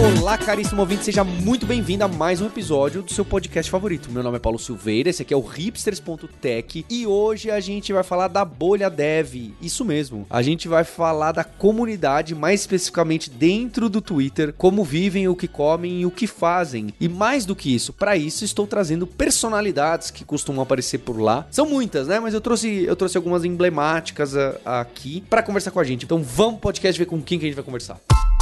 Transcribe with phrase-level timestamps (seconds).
[0.00, 4.10] Olá, caríssimo ouvinte, seja muito bem-vindo a mais um episódio do seu podcast favorito.
[4.10, 8.02] Meu nome é Paulo Silveira, esse aqui é o hipsters.tech e hoje a gente vai
[8.02, 9.52] falar da bolha dev.
[9.60, 15.28] Isso mesmo, a gente vai falar da comunidade, mais especificamente dentro do Twitter, como vivem,
[15.28, 16.94] o que comem e o que fazem.
[16.98, 21.46] E mais do que isso, para isso estou trazendo personalidades que costumam aparecer por lá.
[21.50, 22.18] São muitas, né?
[22.18, 25.84] Mas eu trouxe, eu trouxe algumas emblemáticas a, ah, a aqui para conversar com a
[25.84, 26.06] gente.
[26.06, 28.00] Então vamos podcast ver com quem que a gente vai conversar.
[28.08, 28.39] para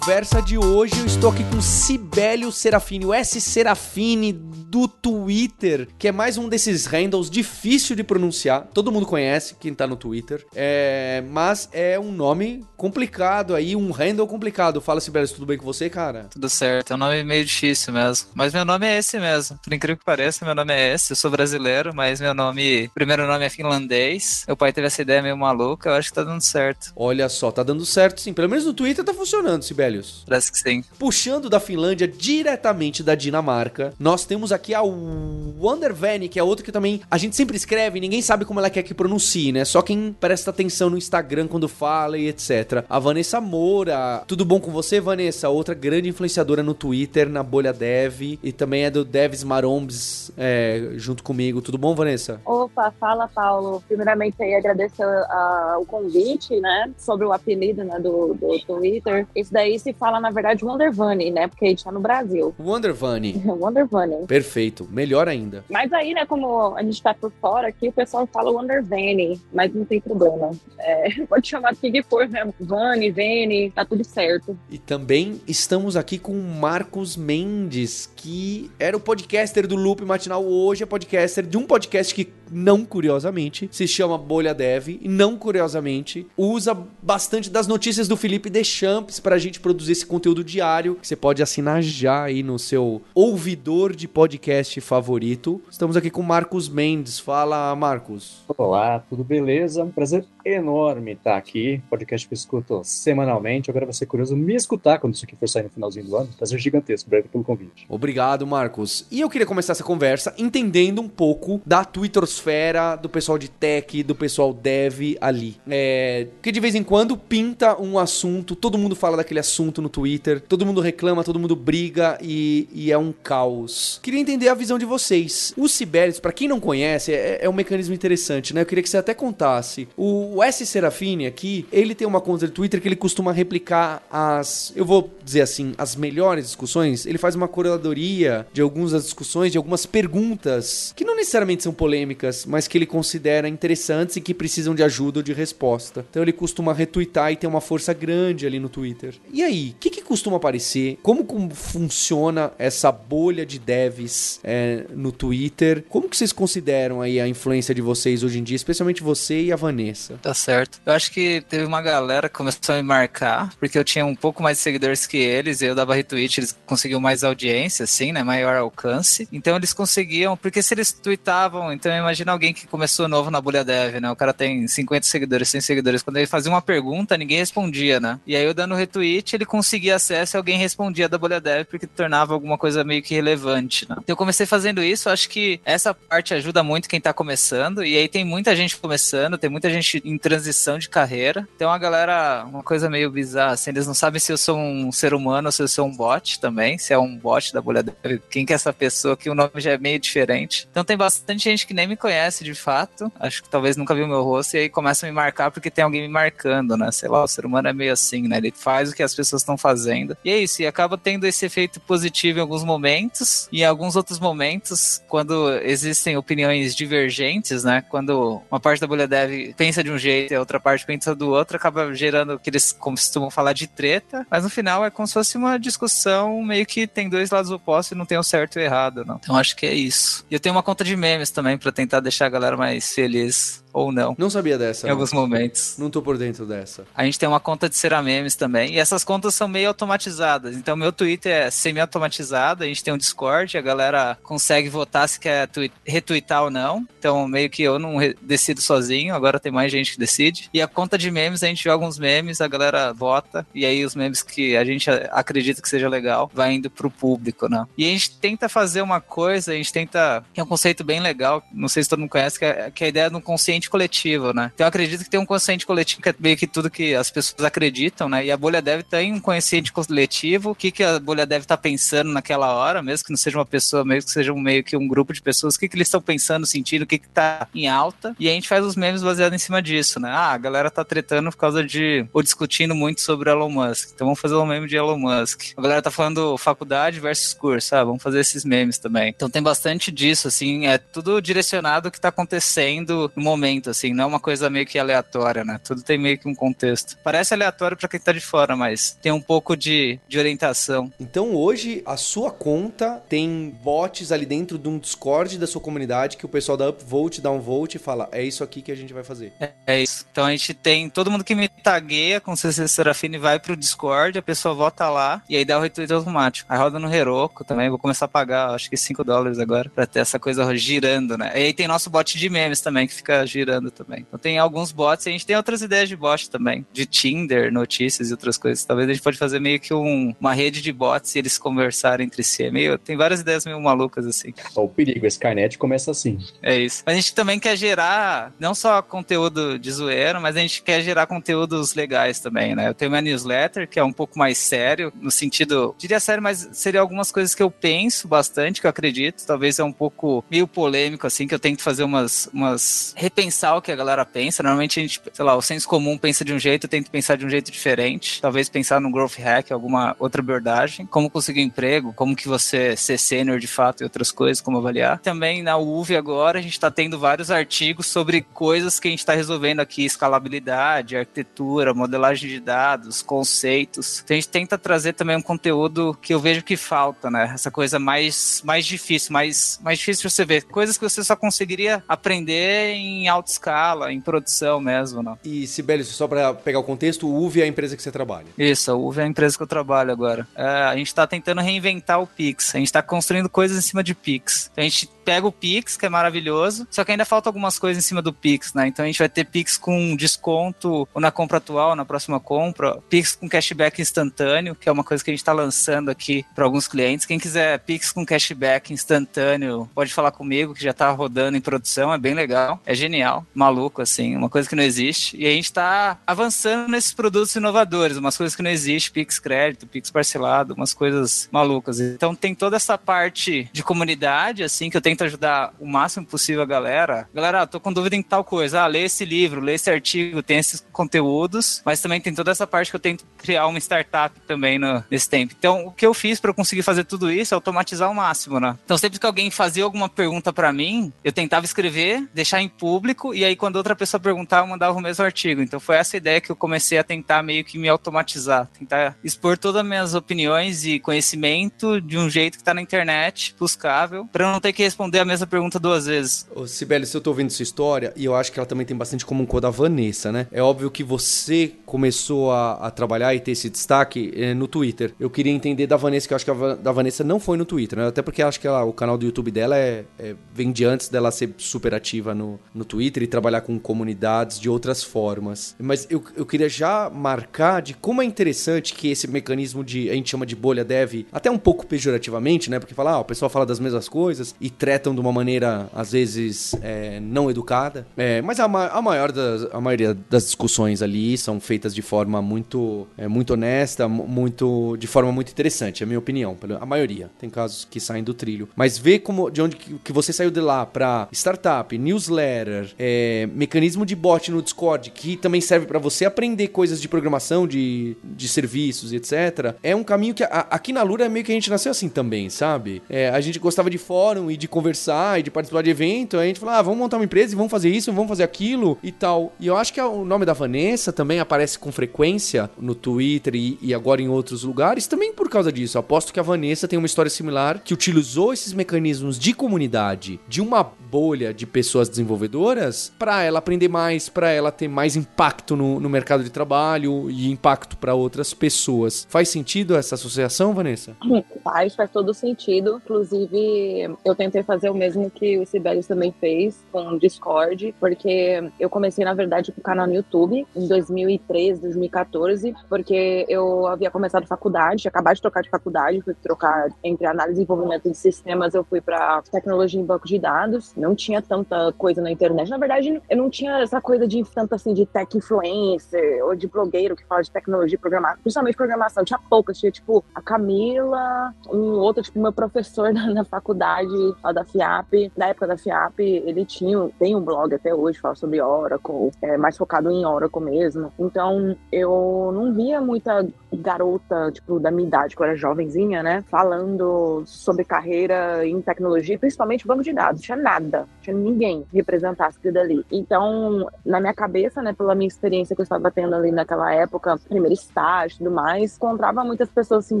[0.02, 0.98] conversa de hoje.
[0.98, 6.48] Eu estou aqui com Sibélio Serafini, o S Serafini do Twitter, que é mais um
[6.48, 8.66] desses handles difícil de pronunciar.
[8.74, 13.92] Todo mundo conhece quem tá no Twitter, é, mas é um nome complicado aí, um
[13.92, 14.80] handle complicado.
[14.80, 16.26] Fala, Sibélio, tudo bem com você, cara?
[16.32, 18.28] Tudo certo, é um nome meio difícil mesmo.
[18.34, 19.56] Mas meu nome é esse mesmo.
[19.62, 21.12] Por incrível que pareça, meu nome é esse.
[21.12, 24.42] Eu sou brasileiro, mas meu nome, primeiro nome é finlandês.
[24.48, 26.92] Meu pai teve essa ideia meio maluca, eu acho que tá dando certo.
[26.96, 28.32] Olha só, tá dando certo sim.
[28.32, 29.62] Pelo menos no Twitter tá funcionando,
[29.92, 30.24] Sibelius?
[30.26, 30.84] Parece que sim.
[30.98, 36.72] Puxando da Finlândia diretamente da Dinamarca, nós temos aqui a Wondervani, que é outra que
[36.72, 39.64] também a gente sempre escreve, ninguém sabe como ela quer que pronuncie, né?
[39.64, 42.84] Só quem presta atenção no Instagram quando fala e etc.
[42.88, 44.24] A Vanessa Moura.
[44.26, 45.48] Tudo bom com você, Vanessa?
[45.48, 50.92] Outra grande influenciadora no Twitter, na bolha dev, e também é do Devs Marombs é,
[50.94, 51.60] junto comigo.
[51.60, 52.40] Tudo bom, Vanessa?
[52.44, 53.82] Opa, fala, Paulo.
[53.86, 56.90] Primeiramente aí agradeço uh, o convite, né?
[56.96, 59.02] Sobre o apelido né, do, do Twitter.
[59.02, 59.26] Twitter.
[59.34, 61.48] Isso daí se fala, na verdade, Wondervani, né?
[61.48, 62.54] Porque a gente tá no Brasil.
[62.58, 63.42] Wondervani.
[63.44, 64.26] Wondervani.
[64.26, 64.86] Perfeito.
[64.90, 65.64] Melhor ainda.
[65.68, 69.74] Mas aí, né, como a gente tá por fora aqui, o pessoal fala Wondervani, mas
[69.74, 70.52] não tem problema.
[70.78, 72.54] É, pode chamar do que for mesmo.
[72.60, 74.56] Vani, Vene, tá tudo certo.
[74.70, 80.44] E também estamos aqui com o Marcos Mendes, que era o podcaster do Loop Matinal,
[80.44, 85.36] hoje é podcaster de um podcast que, não curiosamente, se chama Bolha Dev, e não
[85.36, 90.44] curiosamente, usa bastante das notícias do Felipe deixando Champs para a gente produzir esse conteúdo
[90.44, 95.60] diário que você pode assinar já aí no seu ouvidor de podcast favorito.
[95.70, 97.18] Estamos aqui com Marcos Mendes.
[97.18, 98.42] Fala, Marcos.
[98.56, 99.82] Olá, tudo beleza?
[99.84, 101.80] Um prazer enorme estar aqui.
[101.88, 103.70] Podcast que eu escuto semanalmente.
[103.70, 106.28] Agora vai ser curioso me escutar quando isso aqui for sair no finalzinho do ano.
[106.36, 107.08] Prazer gigantesco.
[107.08, 107.86] Obrigado pelo convite.
[107.88, 109.06] Obrigado, Marcos.
[109.10, 114.02] E eu queria começar essa conversa entendendo um pouco da Twittersfera, do pessoal de tech,
[114.02, 115.56] do pessoal dev ali.
[115.68, 119.88] É, que de vez em quando pinta um assunto, todo mundo fala daquele assunto no
[119.88, 124.00] Twitter, todo mundo reclama, todo mundo briga e, e é um caos.
[124.02, 125.52] Queria entender a visão de vocês.
[125.56, 128.62] O Sibelius, para quem não conhece, é, é, um mecanismo interessante, né?
[128.62, 129.88] Eu queria que você até contasse.
[129.96, 134.72] O, S Serafine aqui, ele tem uma conta de Twitter que ele costuma replicar as,
[134.74, 137.06] eu vou dizer assim, as melhores discussões.
[137.06, 141.72] Ele faz uma curadoria de algumas das discussões, de algumas perguntas que não necessariamente são
[141.72, 146.04] polêmicas, mas que ele considera interessantes e que precisam de ajuda ou de resposta.
[146.10, 149.14] Então ele costuma retweetar e tem uma força grande ali no Twitter.
[149.32, 150.98] E aí, o que, que, costuma aparecer?
[151.02, 155.84] Como, como, funciona essa bolha de devs é, no Twitter?
[155.88, 159.52] Como que vocês consideram aí a influência de vocês hoje em dia, especialmente você e
[159.52, 160.18] a Vanessa?
[160.20, 160.80] Tá certo.
[160.84, 164.14] Eu acho que teve uma galera que começou a me marcar, porque eu tinha um
[164.14, 168.22] pouco mais de seguidores que eles, eu dava retweet, eles conseguiam mais audiência, assim, né?
[168.22, 169.28] Maior alcance.
[169.32, 173.64] Então eles conseguiam, porque se eles tweetavam, então imagina alguém que começou novo na bolha
[173.64, 174.10] dev, né?
[174.10, 176.02] O cara tem 50 seguidores, 100 seguidores.
[176.02, 178.20] Quando ele fazia uma pergunta, ninguém respondia, né?
[178.26, 181.86] E aí eu dando retweet, ele conseguia acesso e alguém respondia da bolha dev porque
[181.86, 183.96] tornava alguma coisa meio que relevante, né?
[183.98, 187.96] Então eu comecei fazendo isso, acho que essa parte ajuda muito quem tá começando, e
[187.96, 191.46] aí tem muita gente começando, tem muita gente em transição de carreira.
[191.56, 194.92] Então a galera, uma coisa meio bizarra, assim, eles não sabem se eu sou um
[194.92, 197.82] ser humano ou se eu sou um bot também, se é um bot da bolha
[197.82, 200.68] dev, quem que é essa pessoa, que o nome já é meio diferente.
[200.70, 204.06] Então tem bastante gente que nem me conhece de fato, acho que talvez nunca viu
[204.06, 206.92] meu rosto, e aí começa a me marcar porque tem alguém me marcando, né?
[206.92, 208.36] Sei lá, o ser humano é meio assim, né?
[208.36, 210.16] Ele faz o que as pessoas estão fazendo.
[210.24, 213.96] E é isso, e acaba tendo esse efeito positivo em alguns momentos, e em alguns
[213.96, 217.82] outros momentos, quando existem opiniões divergentes, né?
[217.88, 221.14] Quando uma parte da bolha dev pensa de um jeito e a outra parte pensa
[221.14, 224.90] do outro, acaba gerando o que eles costumam falar de treta, mas no final é
[224.90, 228.22] como se fosse uma discussão meio que tem dois lados opostos e não tem o
[228.22, 229.16] certo e o errado, não.
[229.16, 230.24] Então acho que é isso.
[230.30, 233.61] E eu tenho uma conta de memes também para tentar deixar a galera mais feliz.
[233.72, 234.14] Ou não.
[234.18, 234.86] Não sabia dessa.
[234.86, 234.96] Em não.
[234.96, 235.76] alguns momentos.
[235.78, 236.84] Não tô por dentro dessa.
[236.94, 240.56] A gente tem uma conta de Seramemes também, e essas contas são meio automatizadas.
[240.56, 245.18] Então, meu Twitter é semi-automatizado, a gente tem um Discord, a galera consegue votar se
[245.18, 245.48] quer
[245.84, 246.86] retweetar ou não.
[246.98, 250.48] Então, meio que eu não decido sozinho, agora tem mais gente que decide.
[250.52, 253.84] E a conta de memes, a gente joga uns memes, a galera vota, e aí
[253.84, 257.66] os memes que a gente acredita que seja legal, vai indo pro público, né?
[257.76, 260.24] E a gente tenta fazer uma coisa, a gente tenta.
[260.32, 262.84] que é um conceito bem legal, não sei se todo mundo conhece, que é, que
[262.84, 264.50] é a ideia de um consciente coletivo, né?
[264.54, 267.10] Então eu acredito que tem um consciente coletivo que é meio que tudo que as
[267.10, 268.24] pessoas acreditam, né?
[268.24, 271.56] E a bolha deve ter um consciente coletivo, o que, que a bolha deve estar
[271.56, 274.62] tá pensando naquela hora, mesmo que não seja uma pessoa, mesmo que seja um, meio
[274.64, 277.08] que um grupo de pessoas, o que, que eles estão pensando, sentindo, o que, que
[277.08, 278.14] tá em alta.
[278.18, 280.10] E a gente faz os memes baseados em cima disso, né?
[280.10, 282.06] Ah, a galera tá tretando por causa de.
[282.12, 283.90] ou discutindo muito sobre Elon Musk.
[283.94, 285.52] Então vamos fazer um meme de Elon Musk.
[285.56, 289.12] A galera tá falando faculdade versus curso, ah, vamos fazer esses memes também.
[289.14, 293.92] Então tem bastante disso, assim, é tudo direcionado ao que tá acontecendo no momento, assim,
[293.92, 295.60] não é uma coisa meio que aleatória, né?
[295.62, 296.96] Tudo tem meio que um contexto.
[297.02, 300.92] Parece aleatório para quem tá de fora, mas tem um pouco de, de orientação.
[301.00, 306.16] Então hoje a sua conta tem bots ali dentro de um Discord da sua comunidade
[306.16, 308.76] que o pessoal da Upvote dá um vote e fala: é isso aqui que a
[308.76, 309.32] gente vai fazer.
[309.40, 310.06] É, é isso.
[310.10, 314.18] Então a gente tem todo mundo que me tagueia com CC Serafine vai pro Discord,
[314.18, 316.52] a pessoa vota lá e aí dá o retweet automático.
[316.52, 319.86] Aí roda no Heroku também, vou começar a pagar, acho que 5 dólares agora, pra
[319.86, 321.32] ter essa coisa girando, né?
[321.34, 324.04] E aí tem nosso bot de memes também, que fica girando também.
[324.06, 327.52] Então tem alguns bots, e a gente tem outras ideias de bot também, de Tinder,
[327.52, 328.64] notícias e outras coisas.
[328.64, 332.06] Talvez a gente pode fazer meio que um, uma rede de bots e eles conversarem
[332.06, 332.44] entre si.
[332.44, 334.32] É meio, tem várias ideias meio malucas assim.
[334.54, 336.18] O perigo, esse Skynet começa assim.
[336.42, 336.82] É isso.
[336.84, 340.82] Mas a gente também quer gerar não só conteúdo de zoeira, mas a gente quer
[340.82, 342.68] gerar conteúdos legais também, né?
[342.68, 346.48] Eu tenho minha newsletter, que é um pouco mais sério, no sentido, diria sério, mas
[346.52, 349.24] seria algumas coisas que eu penso bastante, que eu acredito.
[349.26, 352.94] Talvez é um pouco meio polêmico, assim, que eu tento fazer umas, umas.
[353.32, 354.42] Repensar o que a galera pensa.
[354.42, 357.16] Normalmente a gente, sei lá, o senso comum pensa de um jeito, eu tento pensar
[357.16, 358.20] de um jeito diferente.
[358.20, 360.84] Talvez pensar no growth hack, alguma outra abordagem.
[360.86, 364.58] Como conseguir um emprego, como que você ser sênior de fato e outras coisas, como
[364.58, 364.98] avaliar.
[364.98, 369.00] Também na UV agora a gente está tendo vários artigos sobre coisas que a gente
[369.00, 374.02] está resolvendo aqui, escalabilidade, arquitetura, modelagem de dados, conceitos.
[374.04, 377.30] Então a gente tenta trazer também um conteúdo que eu vejo que falta, né?
[377.34, 380.44] Essa coisa mais, mais difícil, mais, mais difícil você ver.
[380.44, 385.16] Coisas que você só conseguiria aprender em alta escala, em produção mesmo, né?
[385.24, 388.26] E, Sibeli, só para pegar o contexto, o UV é a empresa que você trabalha.
[388.36, 390.26] Isso, a UV é a empresa que eu trabalho agora.
[390.34, 392.54] É, a gente está tentando reinventar o Pix.
[392.54, 394.50] A gente está construindo coisas em cima de Pix.
[394.56, 397.86] A gente pega o Pix, que é maravilhoso, só que ainda falta algumas coisas em
[397.86, 398.66] cima do Pix, né?
[398.66, 402.78] Então a gente vai ter Pix com desconto ou na compra atual, na próxima compra,
[402.88, 406.44] Pix com cashback instantâneo, que é uma coisa que a gente está lançando aqui para
[406.44, 407.06] alguns clientes.
[407.06, 411.92] Quem quiser Pix com cashback instantâneo, pode falar comigo, que já está rodando em produção,
[411.92, 415.16] é bem legal, é genial, maluco, assim, uma coisa que não existe.
[415.16, 419.66] E a gente está avançando nesses produtos inovadores, umas coisas que não existem, Pix crédito,
[419.66, 421.80] Pix parcelado, umas coisas malucas.
[421.80, 426.42] Então tem toda essa parte de comunidade, assim, que eu tento ajudar o máximo possível
[426.42, 427.08] a galera.
[427.14, 430.38] Galera, tô com dúvida em tal coisa, ah, lê esse livro, lê esse artigo, tem
[430.38, 434.58] esses conteúdos, mas também tem toda essa parte que eu tento criar uma startup também
[434.58, 435.34] no, nesse tempo.
[435.36, 438.56] Então, o que eu fiz para conseguir fazer tudo isso é automatizar ao máximo, né?
[438.64, 443.14] Então, sempre que alguém fazia alguma pergunta para mim, eu tentava escrever, deixar em público,
[443.14, 445.40] e aí quando outra pessoa perguntava, eu mandava o mesmo artigo.
[445.40, 449.38] Então, foi essa ideia que eu comecei a tentar meio que me automatizar, tentar expor
[449.38, 454.30] todas as minhas opiniões e conhecimento de um jeito que tá na internet, buscável, para
[454.30, 456.26] não ter que responder a mesma pergunta duas vezes.
[456.34, 458.76] Ô, Sibeli, se eu tô ouvindo sua história, e eu acho que ela também tem
[458.76, 460.26] bastante comum com a da Vanessa, né?
[460.32, 464.92] É óbvio que você começou a, a trabalhar e ter esse destaque é, no Twitter.
[465.00, 467.46] Eu queria entender da Vanessa, que eu acho que a da Vanessa não foi no
[467.46, 467.86] Twitter, né?
[467.86, 470.90] Até porque acho que ela, o canal do YouTube dela é, é, vem de antes
[470.90, 475.56] dela ser super ativa no, no Twitter e trabalhar com comunidades de outras formas.
[475.58, 479.94] Mas eu, eu queria já marcar de como é interessante que esse mecanismo de, a
[479.94, 482.58] gente chama de bolha dev, até um pouco pejorativamente, né?
[482.58, 485.92] Porque fala, ah, o pessoal fala das mesmas coisas e tretam de uma maneira, às
[485.92, 487.86] vezes, é, não educada.
[487.96, 492.22] É, mas a, a, maior das, a maioria das discussões ali são feitas de forma
[492.22, 496.36] muito, é, muito honesta, muito de forma muito interessante, é a minha opinião.
[496.60, 497.10] A maioria.
[497.18, 498.48] Tem casos que saem do trilho.
[498.56, 503.84] Mas ver como, de onde que, você saiu de lá para startup, newsletter, é, mecanismo
[503.84, 508.26] de bot no Discord, que também serve para você aprender coisas de programação, de, de
[508.26, 509.54] serviços etc.
[509.62, 511.88] É um caminho que a, aqui na Lura é meio que a gente nasceu assim
[511.88, 512.82] também, sabe?
[512.88, 516.16] É, a gente gostava de fórum e de conversar e de participar de evento.
[516.16, 518.22] Aí a gente falou, ah, vamos montar uma empresa e vamos fazer isso, vamos fazer
[518.22, 519.32] aquilo e tal.
[519.38, 523.58] E eu acho que o nome da Vanessa também aparece com frequência no Twitter e,
[523.60, 525.78] e agora em outros lugares, também por causa disso.
[525.78, 530.40] Aposto que a Vanessa tem uma história similar que utilizou esses mecanismos de comunidade, de
[530.40, 535.80] uma bolha de pessoas desenvolvedoras para ela aprender mais, para ela ter mais impacto no,
[535.80, 539.06] no mercado de trabalho e impacto para outras pessoas.
[539.08, 540.96] Faz sentido essa associação, Vanessa?
[541.42, 542.80] Faz, faz todo sentido.
[542.84, 548.42] Inclusive, eu tentei fazer o mesmo que o Sibelius também fez com o Discord, porque
[548.58, 553.90] eu comecei, na verdade, com o canal no YouTube em 2013, 2014, porque eu havia
[553.90, 558.54] começado faculdade, acabado de trocar de faculdade, fui trocar entre análise e desenvolvimento de sistemas,
[558.54, 560.74] eu fui para tecnologia em banco de dados.
[560.76, 562.48] Não tinha tanta coisa na internet.
[562.48, 566.46] Na verdade, eu não tinha essa coisa de tanto assim de tech influencer ou de
[566.46, 569.04] blogueiro que fala de tecnologia, programar, principalmente programação.
[569.04, 574.32] Tinha poucas, tinha tipo a Camila, um outro, tipo, meu professor na, na faculdade, lá
[574.32, 578.40] da FIAP, na época da FIAP, ele tinha, tem um blog até hoje, fala sobre
[578.40, 580.92] Oracle, é, mais focado em Oracle mesmo.
[580.98, 581.31] Então,
[581.70, 587.22] eu não via muita garota, tipo, da minha idade, que eu era jovenzinha, né, falando
[587.26, 590.22] sobre carreira em tecnologia, principalmente banco de dados.
[590.22, 592.84] Tinha nada, tinha ninguém que representasse aquilo dali.
[592.90, 597.18] Então, na minha cabeça, né, pela minha experiência que eu estava tendo ali naquela época,
[597.28, 600.00] primeiro estágio e tudo mais, encontrava muitas pessoas, assim,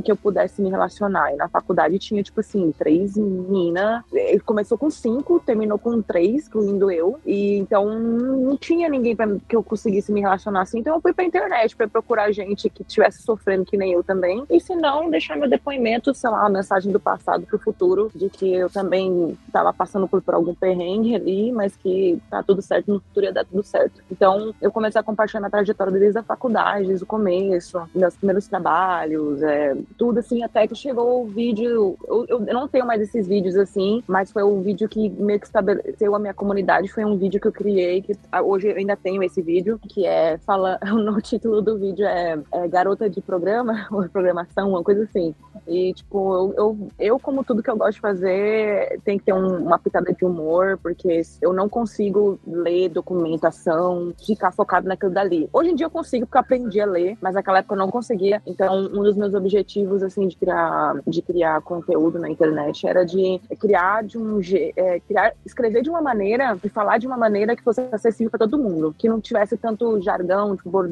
[0.00, 1.32] que eu pudesse me relacionar.
[1.32, 4.02] E na faculdade tinha, tipo assim, três meninas.
[4.12, 7.18] Ele começou com cinco, terminou com três, incluindo eu.
[7.24, 10.78] E então, não tinha ninguém pra, que eu conseguisse me relacionar assim.
[10.78, 14.44] Então, eu fui pra internet para procurar gente que tivesse sofrendo que nem eu também.
[14.50, 18.28] E se não, deixar meu depoimento, sei lá, uma mensagem do passado pro futuro, de
[18.28, 22.92] que eu também estava passando por, por algum perrengue ali, mas que tá tudo certo,
[22.92, 24.02] no futuro ia dar tudo certo.
[24.10, 28.46] Então, eu comecei a compartilhar minha trajetória desde a faculdade, desde o começo, meus primeiros
[28.46, 31.96] trabalhos, é, tudo assim, até que chegou o vídeo.
[32.06, 35.46] Eu, eu, não tenho mais esses vídeos assim, mas foi o vídeo que meio que
[35.46, 36.88] estabeleceu a minha comunidade.
[36.88, 40.38] Foi um vídeo que eu criei, que hoje eu ainda tenho esse vídeo, que é
[40.38, 40.78] fala.
[41.12, 45.34] No título do vídeo é, é Garota de Programa, ou Programação, uma coisa assim.
[45.66, 49.32] E, tipo, eu, eu, eu, como tudo que eu gosto de fazer, tem que ter
[49.32, 55.48] um, uma pitada de humor, porque eu não consigo ler documentação, ficar focado naquilo dali.
[55.52, 57.90] Hoje em dia eu consigo, porque eu aprendi a ler, mas naquela época eu não
[57.90, 58.42] conseguia.
[58.46, 63.40] Então, um dos meus objetivos, assim, de criar, de criar conteúdo na internet era de
[63.60, 64.40] criar de um
[64.76, 68.40] é, criar, escrever de uma maneira e falar de uma maneira que fosse acessível para
[68.40, 70.91] todo mundo, que não tivesse tanto jargão, tipo bordão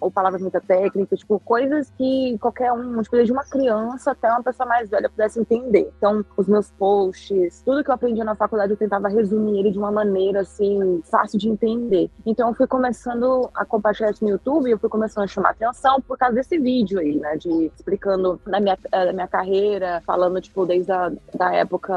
[0.00, 4.42] ou palavras muito técnicas, tipo coisas que qualquer um, tipo, desde uma criança até uma
[4.42, 5.90] pessoa mais velha pudesse entender.
[5.98, 9.78] Então, os meus posts, tudo que eu aprendi na faculdade eu tentava resumir ele de
[9.78, 12.10] uma maneira assim fácil de entender.
[12.24, 16.00] Então, eu fui começando a compartilhar isso no YouTube, eu fui começando a chamar atenção
[16.00, 20.64] por causa desse vídeo aí, né, de explicando da minha, da minha carreira, falando tipo
[20.64, 21.94] desde a da época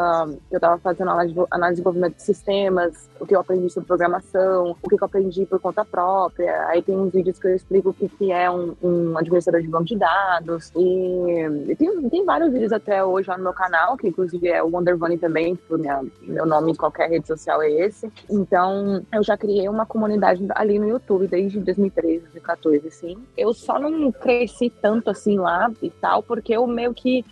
[0.49, 4.75] que eu tava fazendo análise de desenvolvimento de sistemas, o que eu aprendi sobre programação,
[4.81, 6.67] o que eu aprendi por conta própria.
[6.67, 9.67] Aí tem uns vídeos que eu explico o que, que é um, um administrador de
[9.67, 10.71] banco de dados.
[10.75, 14.67] E, tem, tem vários vídeos até hoje lá no meu canal, que inclusive é o
[14.67, 18.11] Wonder Bunny também, que minha, meu nome em qualquer rede social é esse.
[18.29, 23.17] Então, eu já criei uma comunidade ali no YouTube desde 2013, 2014, assim.
[23.37, 27.25] Eu só não cresci tanto assim lá e tal, porque eu meio que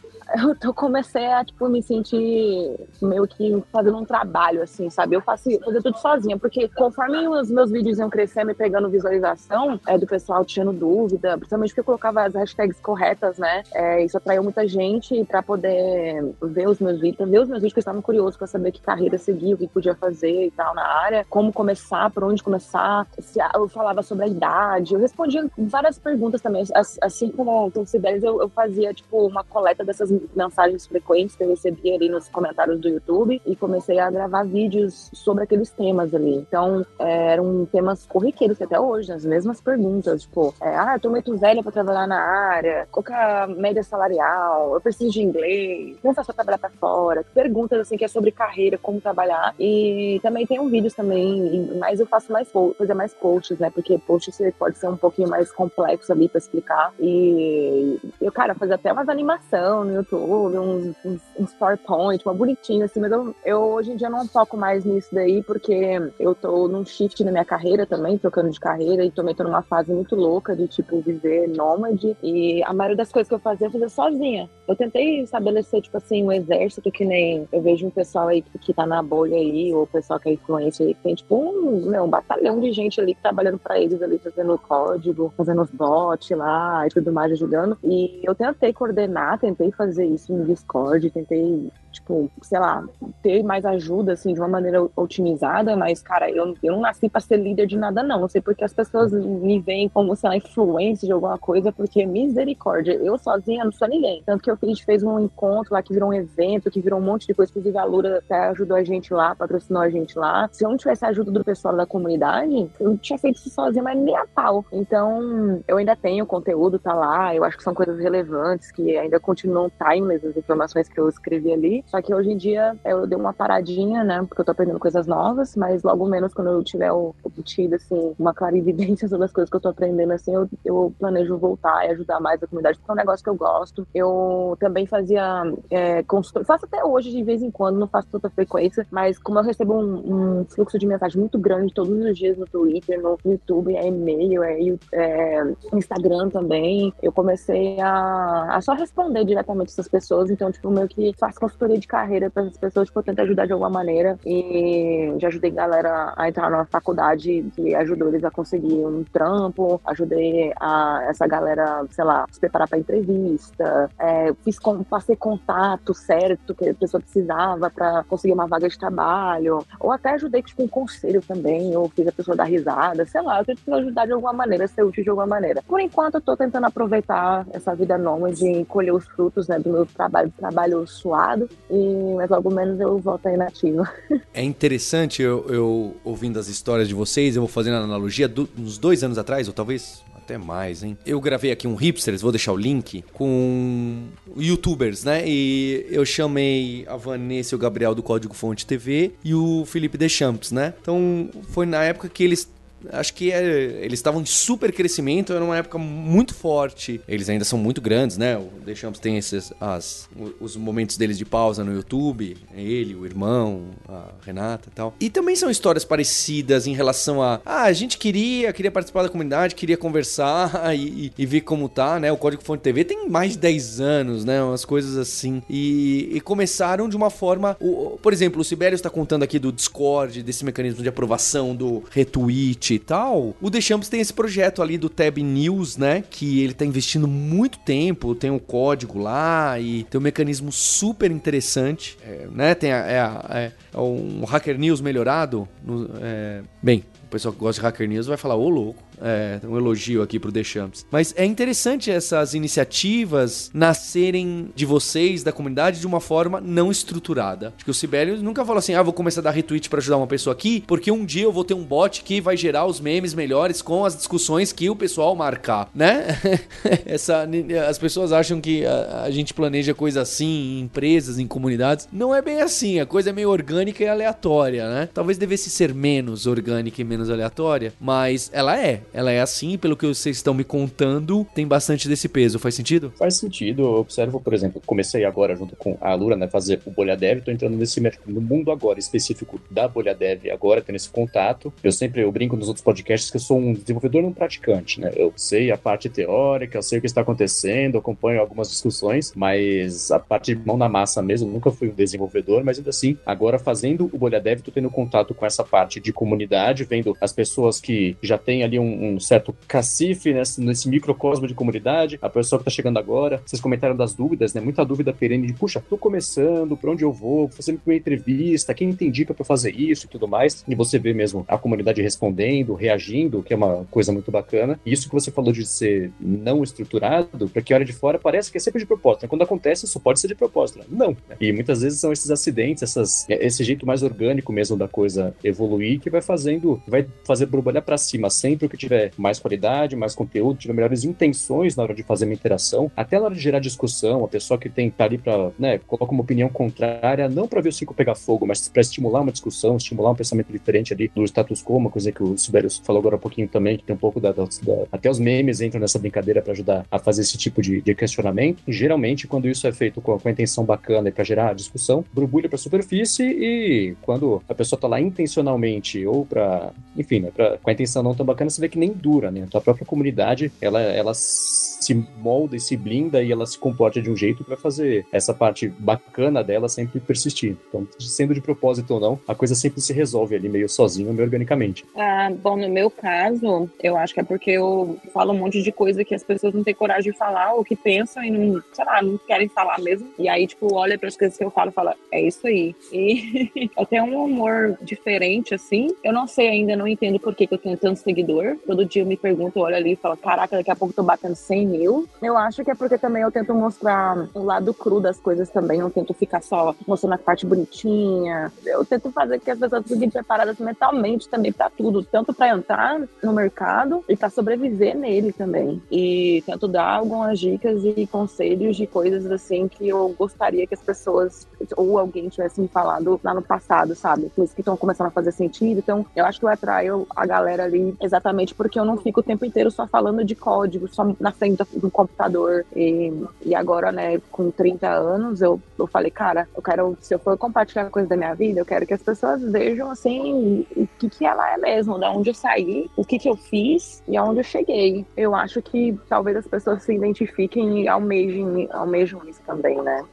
[0.63, 5.15] eu comecei a, tipo, me sentir meio que fazendo um trabalho, assim, sabe?
[5.15, 9.97] Eu fazer tudo sozinha, porque conforme os meus vídeos iam crescendo e pegando visualização, é,
[9.97, 13.63] do pessoal tirando dúvida, principalmente porque eu colocava as hashtags corretas, né?
[13.73, 17.73] É, isso atraiu muita gente para poder ver os meus vídeos, ver os meus vídeos
[17.73, 20.85] que estavam curiosos para saber que carreira seguir, o que podia fazer e tal na
[20.85, 25.97] área, como começar, por onde começar, se eu falava sobre a idade, eu respondia várias
[25.97, 26.63] perguntas também,
[27.01, 31.49] assim como o Sibelius, eu, eu fazia, tipo, uma coleta dessas mensagens frequentes que eu
[31.49, 36.35] recebia ali nos comentários do YouTube e comecei a gravar vídeos sobre aqueles temas ali.
[36.35, 41.09] Então, é, eram temas corriqueiros até hoje, as mesmas perguntas, tipo, é, ah, eu tô
[41.09, 45.21] muito velha para trabalhar na área, qual que é a média salarial, eu preciso de
[45.21, 47.25] inglês, como faço pra trabalhar pra fora?
[47.33, 49.53] Perguntas, assim, que é sobre carreira, como trabalhar.
[49.59, 53.97] E também tem um vídeos também, mas eu faço mais, fazer mais posts, né, porque
[53.97, 56.93] posts pode ser um pouquinho mais complexo ali para explicar.
[56.99, 62.85] E eu, cara, fazer até umas animação no YouTube, uns, uns, uns PowerPoint, uma bonitinha,
[62.85, 66.67] assim, mas eu, eu hoje em dia não foco mais nisso daí, porque eu tô
[66.67, 70.15] num shift na minha carreira também, trocando de carreira, e também tô numa fase muito
[70.15, 73.89] louca de, tipo, viver nômade, e a maioria das coisas que eu fazia, eu fazia
[73.89, 74.49] sozinha.
[74.67, 78.73] Eu tentei estabelecer, tipo assim, um exército que nem eu vejo um pessoal aí que,
[78.73, 81.89] tá na bolha aí, ou o pessoal que é influente aí, que tem, tipo, um,
[81.89, 86.29] meu, um batalhão de gente ali trabalhando pra eles ali, fazendo código, fazendo os bots
[86.31, 87.77] lá e tudo mais, ajudando.
[87.83, 92.83] E eu tentei coordenar, tentei fazer fazer isso no Discord, tentei tipo, sei lá,
[93.21, 97.19] ter mais ajuda, assim, de uma maneira otimizada, mas, cara, eu, eu não nasci pra
[97.19, 98.21] ser líder de nada, não.
[98.21, 102.05] Não sei porque as pessoas me veem como, sei lá, influência de alguma coisa, porque
[102.05, 104.21] misericórdia, eu sozinha não sou ninguém.
[104.25, 107.03] Tanto que a gente fez um encontro lá que virou um evento, que virou um
[107.03, 110.49] monte de coisa, inclusive a Lura até ajudou a gente lá, patrocinou a gente lá.
[110.51, 113.49] Se eu não tivesse a ajuda do pessoal da comunidade, eu não tinha feito isso
[113.49, 114.65] sozinha, mas nem a pau.
[114.71, 119.19] Então, eu ainda tenho conteúdo, tá lá, eu acho que são coisas relevantes, que ainda
[119.19, 121.83] continuam timeless as informações que eu escrevi ali.
[121.87, 124.25] Só que hoje em dia eu dei uma paradinha, né?
[124.27, 128.33] Porque eu tô aprendendo coisas novas, mas logo menos quando eu tiver obtido, assim, uma
[128.33, 132.19] clarividência sobre as coisas que eu tô aprendendo, assim, eu, eu planejo voltar e ajudar
[132.19, 133.87] mais a comunidade, porque é um negócio que eu gosto.
[133.93, 136.03] Eu também fazia é,
[136.45, 139.73] faço até hoje de vez em quando, não faço tanta frequência, mas como eu recebo
[139.73, 143.87] um, um fluxo de mensagem muito grande todos os dias no Twitter, no YouTube, é
[143.87, 144.59] e-mail, é,
[144.93, 150.87] é Instagram também, eu comecei a, a só responder diretamente essas pessoas, então, tipo, meio
[150.87, 154.17] que faço consultoria de carreira para as pessoas, tipo, tentar ajudar de alguma maneira.
[154.25, 159.79] E já ajudei galera a entrar na faculdade e ajudou eles a conseguir um trampo,
[159.85, 165.93] ajudei a essa galera, sei lá, se preparar para entrevista, é, fiz com, passei contato
[165.93, 170.63] certo que a pessoa precisava para conseguir uma vaga de trabalho, ou até ajudei tipo
[170.63, 174.13] um conselho também, ou fiz a pessoa dar risada, sei lá, eu tento ajudar de
[174.13, 175.61] alguma maneira, ser útil de alguma maneira.
[175.67, 179.73] Por enquanto eu tô tentando aproveitar essa vida nômade e colher os frutos, né, do
[179.73, 183.87] meu trabalho, trabalho suado e, mas logo menos eu volto aí nativa.
[184.33, 188.47] É interessante eu, eu, ouvindo as histórias de vocês, eu vou fazendo a analogia, do,
[188.57, 190.97] uns dois anos atrás, ou talvez até mais, hein?
[191.05, 194.03] Eu gravei aqui um Hipsters, vou deixar o link, com
[194.35, 195.23] youtubers, né?
[195.25, 199.97] E eu chamei a Vanessa e o Gabriel do Código Fonte TV e o Felipe
[199.97, 200.73] Deschamps, né?
[200.81, 202.51] Então foi na época que eles
[202.91, 203.43] acho que é,
[203.83, 207.01] eles estavam em super crescimento, era uma época muito forte.
[207.07, 208.37] Eles ainda são muito grandes, né?
[208.37, 213.65] O Deschamps tem esses, as, os momentos deles de pausa no YouTube, ele, o irmão,
[213.87, 214.95] a Renata e tal.
[214.99, 219.09] E também são histórias parecidas em relação a, ah, a gente queria, queria participar da
[219.09, 222.11] comunidade, queria conversar e, e, ver como tá, né?
[222.11, 224.41] O Código Fonte TV tem mais de 10 anos, né?
[224.43, 225.41] Umas coisas assim.
[225.49, 229.51] E, e começaram de uma forma, o, por exemplo, o Sibério está contando aqui do
[229.51, 234.77] Discord, desse mecanismo de aprovação, do retweet, e tal, o Deschamps tem esse projeto ali
[234.77, 236.03] do Tab News, né?
[236.09, 241.11] Que ele tá investindo muito tempo, tem o código lá e tem um mecanismo super
[241.11, 242.55] interessante, é, né?
[242.55, 245.47] Tem a, é, a, é, um Hacker News melhorado.
[245.63, 248.86] No, é, bem, o pessoal que gosta de Hacker News vai falar, ô louco.
[249.01, 250.85] É, um elogio aqui pro Deschamps.
[250.91, 257.53] Mas é interessante essas iniciativas nascerem de vocês, da comunidade, de uma forma não estruturada.
[257.55, 259.97] Acho que o Sibelius nunca falou assim, ah, vou começar a dar retweet para ajudar
[259.97, 262.79] uma pessoa aqui, porque um dia eu vou ter um bot que vai gerar os
[262.79, 266.19] memes melhores com as discussões que o pessoal marcar, né?
[266.85, 267.27] Essa,
[267.67, 271.87] as pessoas acham que a, a gente planeja coisa assim em empresas, em comunidades.
[271.91, 274.89] Não é bem assim, a coisa é meio orgânica e aleatória, né?
[274.93, 279.75] Talvez devesse ser menos orgânica e menos aleatória, mas ela é ela é assim, pelo
[279.75, 282.39] que vocês estão me contando, tem bastante desse peso.
[282.39, 282.91] Faz sentido?
[282.97, 283.63] Faz sentido.
[283.63, 287.21] Eu observo, por exemplo, comecei agora junto com a Lura, né, fazer o Bolha Dev,
[287.21, 291.53] tô entrando nesse no mundo agora específico da Bolha Dev, agora tendo esse contato.
[291.63, 294.91] Eu sempre eu brinco nos outros podcasts que eu sou um desenvolvedor não praticante, né?
[294.95, 299.91] Eu sei a parte teórica, eu sei o que está acontecendo, acompanho algumas discussões, mas
[299.91, 303.39] a parte de mão na massa mesmo, nunca fui um desenvolvedor, mas ainda assim, agora
[303.39, 307.59] fazendo o Bolha Dev, tô tendo contato com essa parte de comunidade, vendo as pessoas
[307.59, 312.39] que já têm ali um, um certo cacife nesse, nesse microcosmo de comunidade, a pessoa
[312.39, 313.21] que tá chegando agora.
[313.25, 314.41] Vocês comentaram das dúvidas, né?
[314.41, 318.75] Muita dúvida perene de, puxa, tô começando, pra onde eu vou, fazendo uma entrevista, quem
[318.81, 320.43] indica pra fazer isso e tudo mais.
[320.47, 324.59] E você vê mesmo a comunidade respondendo, reagindo, que é uma coisa muito bacana.
[324.65, 328.31] E isso que você falou de ser não estruturado, pra quem olha de fora, parece
[328.31, 329.03] que é sempre de propósito.
[329.03, 329.09] Né?
[329.09, 330.59] Quando acontece, isso pode ser de propósito.
[330.59, 330.65] Né?
[330.69, 330.91] Não.
[331.07, 331.15] Né?
[331.19, 335.79] E muitas vezes são esses acidentes, essas, esse jeito mais orgânico mesmo da coisa evoluir
[335.79, 339.75] que vai fazendo, vai fazer borbulhar para cima sempre o que tiver tiver mais qualidade,
[339.75, 343.21] mais conteúdo, tiver melhores intenções na hora de fazer uma interação, até na hora de
[343.21, 347.27] gerar discussão, a pessoa que tem tá ali para, né, coloca uma opinião contrária, não
[347.27, 350.73] para ver o cinco pegar fogo, mas para estimular uma discussão, estimular um pensamento diferente
[350.73, 353.63] ali do status quo, uma coisa que o Sibelius falou agora há pouquinho também, que
[353.63, 356.79] tem um pouco da, da, da até os memes entram nessa brincadeira para ajudar a
[356.79, 358.43] fazer esse tipo de, de, questionamento.
[358.47, 361.83] E, geralmente, quando isso é feito com, com a intenção bacana e para gerar discussão,
[361.93, 367.37] borbulha para superfície e quando a pessoa tá lá intencionalmente ou para, enfim, né, pra,
[367.37, 369.23] com a intenção não tão bacana, você vê que que nem dura, né?
[369.23, 373.81] A tua própria comunidade, ela, ela se molda e se blinda e ela se comporta
[373.81, 377.37] de um jeito vai fazer essa parte bacana dela sempre persistir.
[377.47, 381.03] Então, sendo de propósito ou não, a coisa sempre se resolve ali meio sozinho, meio
[381.03, 381.63] organicamente.
[381.75, 385.51] Ah, bom, no meu caso, eu acho que é porque eu falo um monte de
[385.51, 388.65] coisa que as pessoas não têm coragem de falar ou que pensam e não, sei
[388.65, 389.89] lá, não querem falar mesmo.
[389.99, 392.55] E aí, tipo, olha para as coisas que eu falo e fala, é isso aí.
[392.71, 395.69] E eu tenho um humor diferente, assim.
[395.83, 398.37] Eu não sei ainda, não entendo por que, que eu tenho tanto seguidor.
[398.47, 400.83] Todo dia eu me pergunto, olho ali e falo, caraca, daqui a pouco eu tô
[400.83, 401.89] batendo 100 mil.
[402.01, 405.59] Eu acho que é porque também eu tento mostrar o lado cru das coisas também.
[405.59, 408.31] Eu tento ficar só mostrando a parte bonitinha.
[408.45, 412.81] Eu tento fazer que as pessoas fiquem preparadas mentalmente também para tudo, tanto para entrar
[413.03, 415.61] no mercado e para sobreviver nele também.
[415.69, 420.61] E tento dar algumas dicas e conselhos de coisas assim que eu gostaria que as
[420.61, 424.09] pessoas ou alguém tivesse me falado lá no passado, sabe?
[424.15, 425.59] Coisas que estão começando a fazer sentido.
[425.59, 429.03] Então, eu acho que eu atraio a galera ali exatamente porque eu não fico o
[429.03, 432.45] tempo inteiro só falando de código, só na frente do computador.
[432.55, 432.93] E,
[433.25, 437.17] e agora, né, com 30 anos, eu, eu falei, cara, eu quero, se eu for
[437.17, 441.05] compartilhar coisas da minha vida, eu quero que as pessoas vejam, assim, o que, que
[441.05, 444.23] ela é mesmo, da onde eu saí, o que, que eu fiz e aonde eu
[444.23, 444.85] cheguei.
[444.95, 449.83] Eu acho que talvez as pessoas se identifiquem e almejem, almejam isso também, né?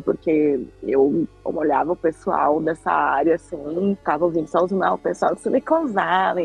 [0.00, 5.40] Porque eu, olhava o pessoal dessa área, assim, ficava ouvindo só os o pessoal do
[5.40, 5.86] Silicon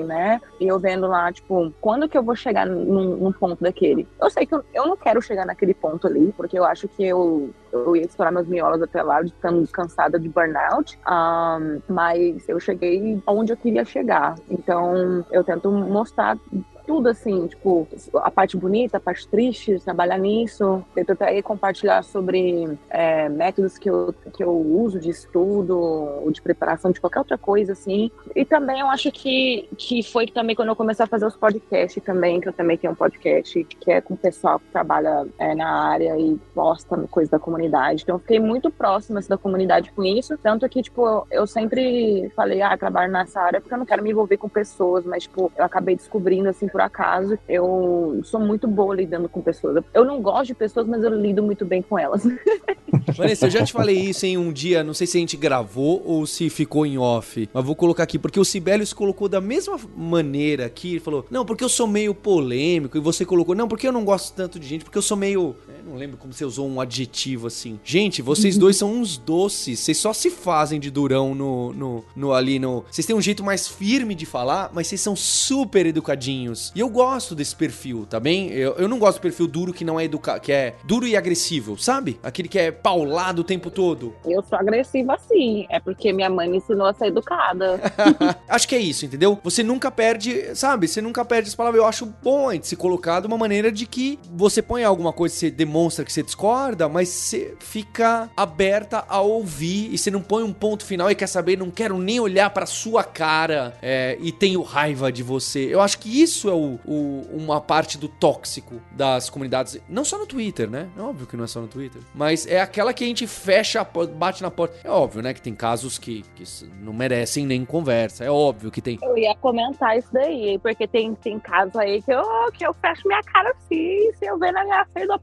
[0.04, 0.42] né?
[0.60, 4.08] E eu vendo lá, tipo, quando que eu vou chegar num, num ponto daquele?
[4.22, 7.06] Eu sei que eu, eu, não quero chegar naquele ponto ali, porque eu acho que
[7.06, 12.48] eu, eu ia estourar meus miolos até lá, de estando cansada de burnout, um, mas
[12.48, 14.36] eu cheguei onde eu queria chegar.
[14.50, 16.38] Então, eu tento mostrar
[16.88, 20.84] tudo assim, tipo, a parte bonita, a parte triste, trabalhar nisso.
[20.95, 26.41] Tento até compartilhar sobre é, métodos que eu, que eu uso de estudo ou de
[26.41, 28.10] preparação de qualquer outra coisa, assim.
[28.34, 32.02] E também eu acho que, que foi também quando eu comecei a fazer os podcasts
[32.04, 35.54] também, que eu também tenho um podcast que é com o pessoal que trabalha é,
[35.54, 38.04] na área e posta coisa da comunidade.
[38.04, 40.38] Então eu fiquei muito próxima assim, da comunidade com isso.
[40.38, 44.04] Tanto que, tipo, eu, eu sempre falei, ah, trabalho nessa área porque eu não quero
[44.04, 48.68] me envolver com pessoas, mas, tipo, eu acabei descobrindo, assim, por acaso, eu sou muito
[48.68, 49.84] boa lidando com pessoas.
[49.96, 52.22] Eu não gosto de pessoas, mas eu lido muito bem com elas.
[53.18, 56.04] Vanessa, eu já te falei isso em um dia, não sei se a gente gravou
[56.06, 59.80] ou se ficou em off, mas vou colocar aqui, porque o Sibelius colocou da mesma
[59.96, 63.88] maneira aqui, ele falou, não, porque eu sou meio polêmico, e você colocou, não, porque
[63.88, 65.56] eu não gosto tanto de gente, porque eu sou meio,
[65.88, 67.80] não lembro como você usou um adjetivo assim.
[67.84, 72.34] Gente, vocês dois são uns doces, vocês só se fazem de durão no, no, no
[72.34, 72.84] ali no...
[72.91, 76.71] Vocês têm um jeito mais firme de falar, mas vocês são super educadinhos.
[76.76, 78.50] E eu gosto desse perfil, tá bem?
[78.52, 81.15] Eu, eu não gosto do perfil duro que não é educado, que é duro e
[81.15, 82.19] agressivo, sabe?
[82.21, 84.13] Aquele que é paulado o tempo todo.
[84.26, 87.80] Eu sou agressiva assim, é porque minha mãe me ensinou a ser educada.
[88.47, 89.39] acho que é isso, entendeu?
[89.43, 90.88] Você nunca perde, sabe?
[90.88, 91.82] Você nunca perde as palavras.
[91.82, 95.34] Eu acho bom gente se colocar de uma maneira de que você põe alguma coisa,
[95.34, 100.44] você demonstra que você discorda, mas você fica aberta a ouvir e você não põe
[100.44, 104.32] um ponto final e quer saber, não quero nem olhar pra sua cara é, e
[104.32, 105.74] tenho raiva de você.
[105.74, 110.18] Eu acho que isso é o, o, uma parte do tóxico das comunidades, não só
[110.18, 110.90] no Twitter, né?
[110.98, 113.86] É óbvio que não é só no Twitter, mas é aquela que a gente fecha,
[114.16, 114.76] bate na porta.
[114.84, 115.34] É óbvio, né?
[115.34, 116.44] Que tem casos que, que
[116.82, 118.24] não merecem nem conversa.
[118.24, 118.98] É óbvio que tem.
[119.02, 123.08] Eu ia comentar isso daí, porque tem, tem casos aí que eu, que eu fecho
[123.08, 125.20] minha cara assim, se eu ver na minha frente da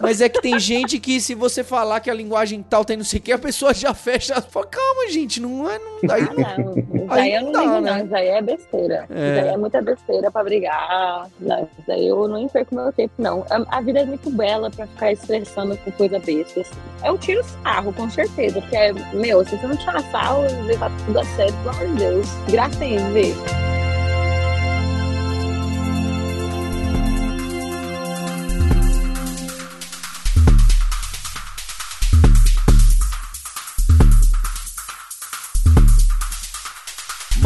[0.00, 3.04] Mas é que tem gente que, se você falar que a linguagem tal tem não
[3.04, 4.40] sei o que, a pessoa já fecha.
[4.40, 5.78] Fala, calma, gente, não é.
[5.78, 7.90] Não, daí não, não, daí eu não dá, ligo, né?
[7.90, 8.04] não.
[8.04, 9.06] Isso aí é besteira.
[9.10, 9.30] É.
[9.30, 11.28] Isso aí é muita besteira pra brigar.
[11.40, 13.44] Não, isso aí eu não perco meu tempo, não.
[13.50, 16.60] A, a, vida é muito bela pra ficar estressando com coisa besta.
[16.60, 16.74] Assim.
[17.02, 18.60] É um tiro sarro, com certeza.
[18.60, 18.76] Porque,
[19.16, 22.26] meu, se você não tirar sarro, levar tudo a sério, pelo amor de Deus.
[22.50, 23.34] Graça em ver.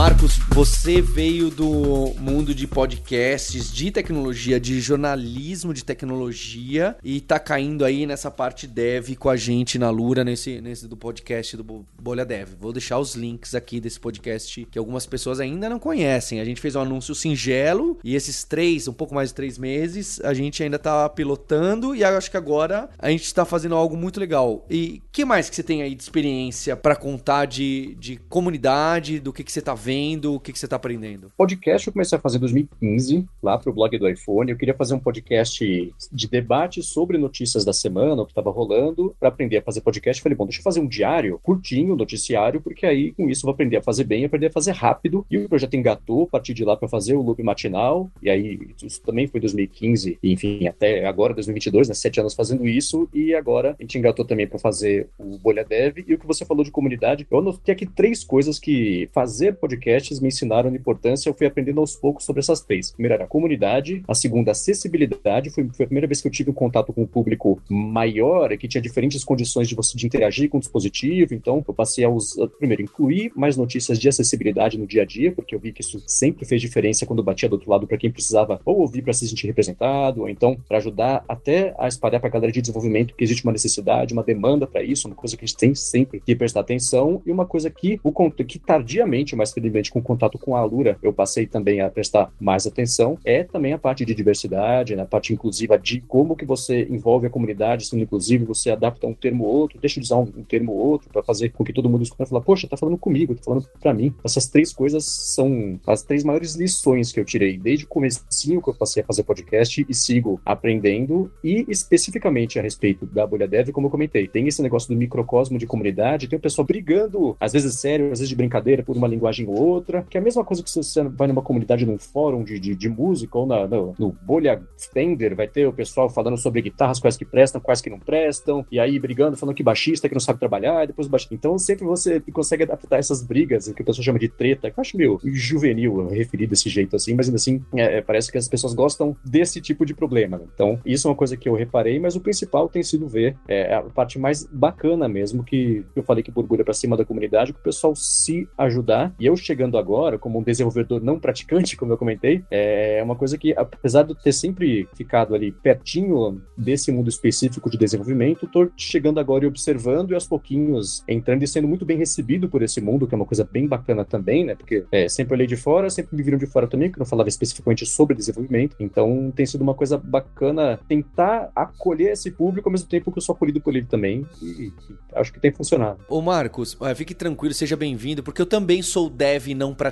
[0.07, 7.38] Marcos, você veio do mundo de podcasts, de tecnologia, de jornalismo de tecnologia e tá
[7.38, 11.85] caindo aí nessa parte dev com a gente na Lura, nesse, nesse do podcast do
[12.01, 12.55] Bolha Dev.
[12.59, 16.40] Vou deixar os links aqui desse podcast que algumas pessoas ainda não conhecem.
[16.40, 20.19] A gente fez um anúncio singelo e esses três, um pouco mais de três meses,
[20.21, 24.19] a gente ainda tá pilotando e acho que agora a gente tá fazendo algo muito
[24.19, 24.64] legal.
[24.71, 29.35] E que mais que você tem aí de experiência para contar de, de comunidade, do
[29.35, 30.40] que, que você tá vendo?
[30.46, 31.32] Que, que você tá aprendendo?
[31.37, 34.52] Podcast eu comecei a fazer em 2015, lá pro blog do iPhone.
[34.52, 39.14] Eu queria fazer um podcast de debate sobre notícias da semana, o que estava rolando,
[39.18, 40.22] para aprender a fazer podcast.
[40.22, 43.54] Falei, bom, deixa eu fazer um diário curtinho, noticiário, porque aí com isso eu vou
[43.54, 45.26] aprender a fazer bem, aprender a fazer rápido.
[45.28, 48.09] E o projeto engatou a partir de lá para fazer o loop matinal.
[48.22, 51.94] E aí isso também foi 2015, e, enfim, até agora 2022, né?
[51.94, 53.09] Sete anos fazendo isso.
[53.12, 56.04] E agora a gente engatou também para fazer o Bolha Dev.
[56.06, 60.20] E o que você falou de comunidade, eu anotei aqui três coisas que fazer podcasts
[60.20, 61.29] me ensinaram de importância.
[61.29, 62.90] Eu fui aprendendo aos poucos sobre essas três.
[62.90, 65.51] A primeira era a comunidade, a segunda, acessibilidade.
[65.51, 68.68] Foi, foi a primeira vez que eu tive um contato com um público maior que
[68.68, 71.35] tinha diferentes condições de você de interagir com o dispositivo.
[71.35, 75.33] Então, eu passei a usar, primeiro, incluir mais notícias de acessibilidade no dia a dia,
[75.33, 78.11] porque eu vi que isso sempre fez diferença quando batia do outro lado para quem
[78.11, 82.29] precisava ou ouvir para se sentir representado, ou então para ajudar até a espalhar para
[82.29, 85.44] a galera de desenvolvimento que existe uma necessidade, uma demanda para isso, uma coisa que
[85.44, 89.53] a gente tem sempre que prestar atenção e uma coisa que o que tardiamente, mais
[89.53, 93.45] felizmente com o contato com a Alura, eu passei também a prestar mais atenção, é
[93.45, 97.31] também a parte de diversidade, né, a parte inclusiva de como que você envolve a
[97.31, 100.79] comunidade, sendo inclusive você adapta um termo ou outro, deixa de usar um, termo ou
[100.79, 103.43] outro para fazer com que todo mundo escute e falar, poxa, tá falando comigo, tá
[103.45, 104.15] falando para mim.
[104.25, 108.71] Essas três coisas são as três maiores lições que eu tirei desde o comecinho que
[108.71, 113.71] eu passei a fazer podcast e sigo aprendendo e especificamente a respeito da bolha dev,
[113.71, 117.53] como eu comentei, tem esse negócio do microcosmo de comunidade, tem o pessoal brigando, às
[117.53, 120.44] vezes sério, às vezes de brincadeira por uma linguagem ou outra, que é a mesma
[120.44, 123.94] coisa que você vai numa comunidade, num fórum de, de, de música ou na, no,
[123.98, 127.90] no bolha Fender, vai ter o pessoal falando sobre guitarras, quais que prestam, quais que
[127.90, 131.35] não prestam, e aí brigando, falando que baixista que não sabe trabalhar, e depois baixista.
[131.35, 134.81] Então sempre você consegue adaptar essas brigas, que o pessoal chama de treta, que eu
[134.81, 138.48] acho meio juvenil referir desse jeito assim, mas ainda assim é, é, parece que as
[138.48, 140.38] pessoas gostam desse tipo de problema.
[140.38, 140.44] Né?
[140.55, 143.74] Então isso é uma coisa que eu reparei, mas o principal tem sido ver é,
[143.74, 147.61] a parte mais bacana mesmo, que eu falei que borbulha para cima da comunidade, que
[147.61, 149.14] o pessoal se ajudar.
[149.18, 153.37] E eu chegando agora, como um desenvolvedor não praticante, como eu comentei, é uma coisa
[153.37, 158.69] que, apesar de eu ter sempre ficado ali pertinho desse mundo específico de desenvolvimento, tô
[158.77, 162.81] chegando agora e observando e aos pouquinhos entrando e sendo muito bem recebido por esse
[162.81, 164.55] mundo, que é uma coisa bem bacana também, né?
[164.55, 167.29] Porque é, sempre olhei de fora, sempre me viram de fora também, que não falava
[167.29, 168.77] especificamente sobre desenvolvimento.
[168.79, 173.23] Então tem sido uma coisa bacana tentar acolher esse público ao mesmo tempo que eu
[173.23, 174.27] sou acolhido por ele também.
[174.42, 174.73] E,
[175.14, 175.99] acho que tem funcionado.
[176.09, 179.86] Ô Marcos, fique tranquilo, seja bem-vindo, porque eu também sou dev não praticante,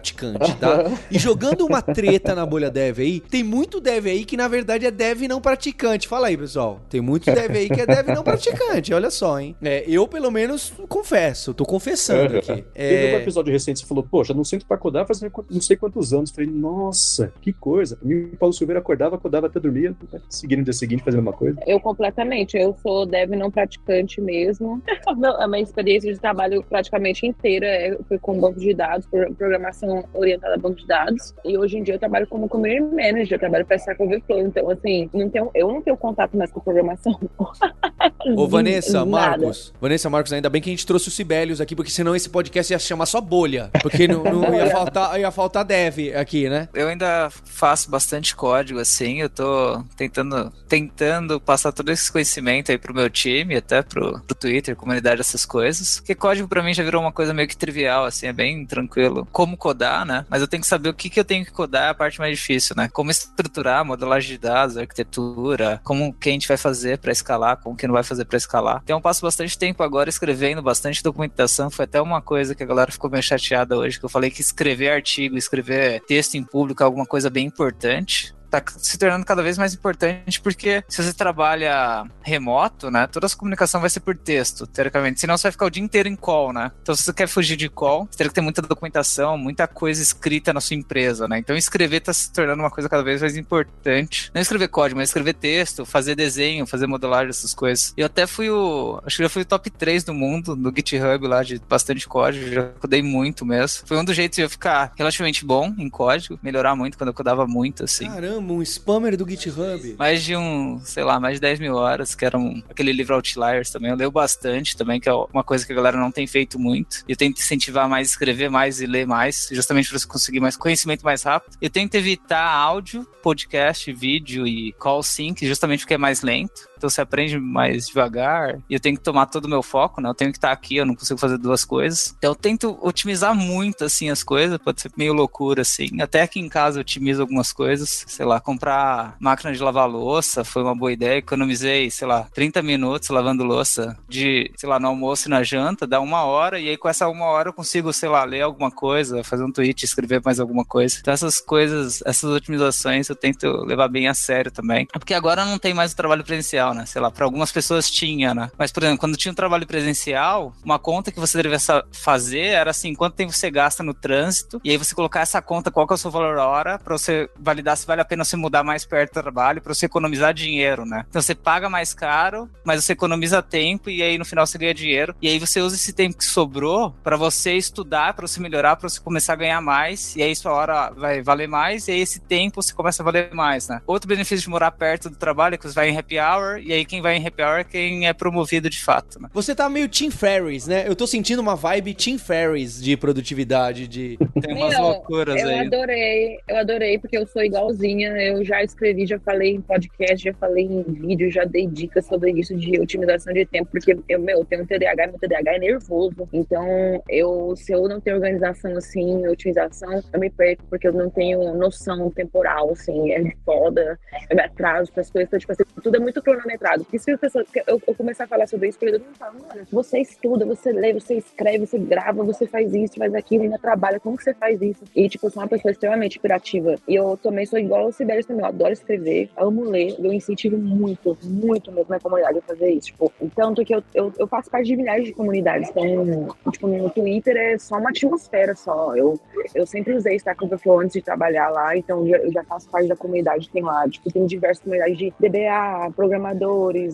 [0.58, 0.84] tá?
[1.10, 4.86] e jogando uma treta na bolha dev aí, tem muito dev aí que na verdade
[4.86, 6.08] é dev não praticante.
[6.08, 6.80] Fala aí, pessoal.
[6.88, 9.56] Tem muito dev aí que é dev não praticante, olha só, hein?
[9.62, 12.64] É, eu, pelo menos, confesso, tô confessando aqui.
[12.74, 12.88] É...
[12.88, 16.12] Teve um episódio recente, você falou, poxa, não sinto pra acordar faz não sei quantos
[16.12, 16.30] anos.
[16.30, 17.96] Falei, nossa, que coisa.
[17.96, 19.94] Pra mim, o Paulo Silveira acordava, acordava até dormia,
[20.28, 21.60] seguindo no dia seguinte fazendo a mesma coisa.
[21.66, 24.82] Eu completamente, eu sou dev não praticante mesmo.
[25.38, 30.54] a minha experiência de trabalho praticamente inteira é, foi com banco de dados, programação orientada
[30.54, 31.34] a banco de dados.
[31.44, 34.40] E hoje em dia eu trabalho como community manager, eu trabalho para Stack Overflow.
[34.40, 37.18] Então, assim, não tenho, eu não tenho contato mais com programação.
[38.36, 39.72] Ô, Vanessa, Marcos.
[39.80, 42.72] Vanessa, Marcos, ainda bem que a gente trouxe o Sibelius aqui, porque senão esse podcast
[42.72, 43.70] ia se chamar só bolha.
[43.82, 46.68] Porque não, não ia, faltar, ia faltar dev aqui, né?
[46.74, 49.20] Eu ainda faço bastante código, assim.
[49.20, 54.34] Eu tô tentando, tentando passar todo esse conhecimento aí pro meu time, até pro, pro
[54.34, 55.98] Twitter, comunidade, essas coisas.
[55.98, 59.26] Porque código para mim já virou uma coisa meio que trivial, assim, é bem tranquilo.
[59.32, 60.24] Como codar, né?
[60.28, 62.18] Mas eu tenho que saber o que, que eu tenho que codar é a parte
[62.18, 62.88] mais difícil, né?
[62.92, 67.76] Como estruturar, modelagem de dados, arquitetura, como que a gente vai fazer para escalar, como
[67.76, 68.80] que não vai fazer para escalar.
[68.84, 71.70] Então eu passo bastante tempo agora escrevendo bastante documentação.
[71.70, 74.40] Foi até uma coisa que a galera ficou meio chateada hoje, que eu falei que
[74.40, 79.42] escrever artigo, escrever texto em público é alguma coisa bem importante tá se tornando cada
[79.42, 84.16] vez mais importante porque se você trabalha remoto, né, toda a comunicação vai ser por
[84.16, 85.20] texto, teoricamente.
[85.20, 86.70] Senão você vai ficar o dia inteiro em call, né?
[86.82, 90.02] Então, se você quer fugir de call, você teria que ter muita documentação, muita coisa
[90.02, 91.38] escrita na sua empresa, né?
[91.38, 94.30] Então, escrever tá se tornando uma coisa cada vez mais importante.
[94.34, 97.92] Não escrever código, mas escrever texto, fazer desenho, fazer modelagem, essas coisas.
[97.96, 99.00] Eu até fui o.
[99.04, 102.50] Acho que já fui o top 3 do mundo no GitHub lá de bastante código,
[102.50, 103.86] já codei muito mesmo.
[103.86, 107.14] Foi um dos jeitos de eu ficar relativamente bom em código, melhorar muito quando eu
[107.14, 108.08] codava muito, assim.
[108.08, 108.43] Caramba!
[108.52, 109.94] Um spammer do GitHub.
[109.98, 113.14] Mais de um, sei lá, mais de 10 mil horas, que era um, aquele livro
[113.14, 113.90] Outliers também.
[113.90, 117.04] Eu leio bastante também, que é uma coisa que a galera não tem feito muito.
[117.08, 121.04] Eu tento incentivar mais, escrever mais e ler mais, justamente para você conseguir mais conhecimento
[121.04, 121.56] mais rápido.
[121.60, 126.88] Eu tento evitar áudio, podcast, vídeo e call sync, justamente porque é mais lento então
[126.88, 130.08] você aprende mais devagar e eu tenho que tomar todo o meu foco, né?
[130.08, 132.14] Eu tenho que estar aqui, eu não consigo fazer duas coisas.
[132.18, 136.00] Então eu tento otimizar muito, assim, as coisas, pode ser meio loucura, assim.
[136.00, 140.44] Até aqui em casa eu otimizo algumas coisas, sei lá, comprar máquina de lavar louça
[140.44, 141.18] foi uma boa ideia.
[141.18, 145.86] Economizei, sei lá, 30 minutos lavando louça de, sei lá, no almoço e na janta,
[145.86, 148.70] dá uma hora, e aí com essa uma hora eu consigo, sei lá, ler alguma
[148.70, 150.96] coisa, fazer um tweet, escrever mais alguma coisa.
[151.00, 154.86] Então essas coisas, essas otimizações eu tento levar bem a sério também.
[154.94, 156.86] É porque agora não tem mais o trabalho presencial, né?
[156.86, 158.50] Sei lá, para algumas pessoas tinha, né?
[158.56, 161.58] Mas, por exemplo, quando tinha um trabalho presencial, uma conta que você deveria
[161.92, 165.70] fazer era assim, quanto tempo você gasta no trânsito, e aí você colocar essa conta,
[165.70, 168.36] qual que é o seu valor hora, para você validar se vale a pena você
[168.36, 171.04] mudar mais perto do trabalho, para você economizar dinheiro, né?
[171.08, 174.74] Então você paga mais caro, mas você economiza tempo e aí no final você ganha
[174.74, 175.14] dinheiro.
[175.20, 178.88] E aí você usa esse tempo que sobrou para você estudar, para você melhorar, para
[178.88, 182.20] você começar a ganhar mais, e aí sua hora vai valer mais, e aí esse
[182.20, 183.80] tempo você começa a valer mais, né?
[183.86, 186.72] Outro benefício de morar perto do trabalho é que você vai em happy hour, e
[186.72, 189.28] aí quem vai em happy hour é quem é promovido de fato, né?
[189.32, 190.86] Você tá meio Team Ferris, né?
[190.86, 194.18] Eu tô sentindo uma vibe Team Ferris de produtividade, de...
[194.40, 195.58] Tem umas Meu, loucuras eu aí.
[195.58, 200.24] Eu adorei, eu adorei, porque eu sou igualzinha, eu já escrevi, já falei em podcast,
[200.24, 204.20] já falei em vídeo, já dei dicas sobre isso de otimização de tempo, porque eu,
[204.20, 208.16] meu, eu tenho um TDAH, meu TDAH é nervoso, então eu, se eu não tenho
[208.16, 213.98] organização assim, otimização, eu me perco, porque eu não tenho noção temporal, assim, é foda,
[214.30, 217.10] eu me atraso para as coisas, então, tipo assim, tudo é muito cronometrado, porque se
[217.10, 220.44] a pessoa, eu, eu começar a falar sobre isso, todo mundo fala, mano, você estuda,
[220.44, 224.24] você lê, você escreve, você grava, você faz isso, faz aquilo, ainda trabalha, como que
[224.24, 224.84] você faz isso?
[224.94, 228.24] E, tipo, eu sou uma pessoa extremamente criativa, e eu também sou igual ao Sibério
[228.24, 232.70] também, eu adoro escrever, amo ler, eu incentivo muito, muito mesmo na comunidade a fazer
[232.70, 236.68] isso, tipo, tanto que eu, eu, eu faço parte de milhares de comunidades, então, tipo,
[236.68, 239.18] no Twitter é só uma atmosfera só, eu,
[239.54, 242.96] eu sempre usei Stack Overflow antes de trabalhar lá, então eu já faço parte da
[242.96, 245.90] comunidade que tem lá, tipo, tem diversas comunidades de DBA,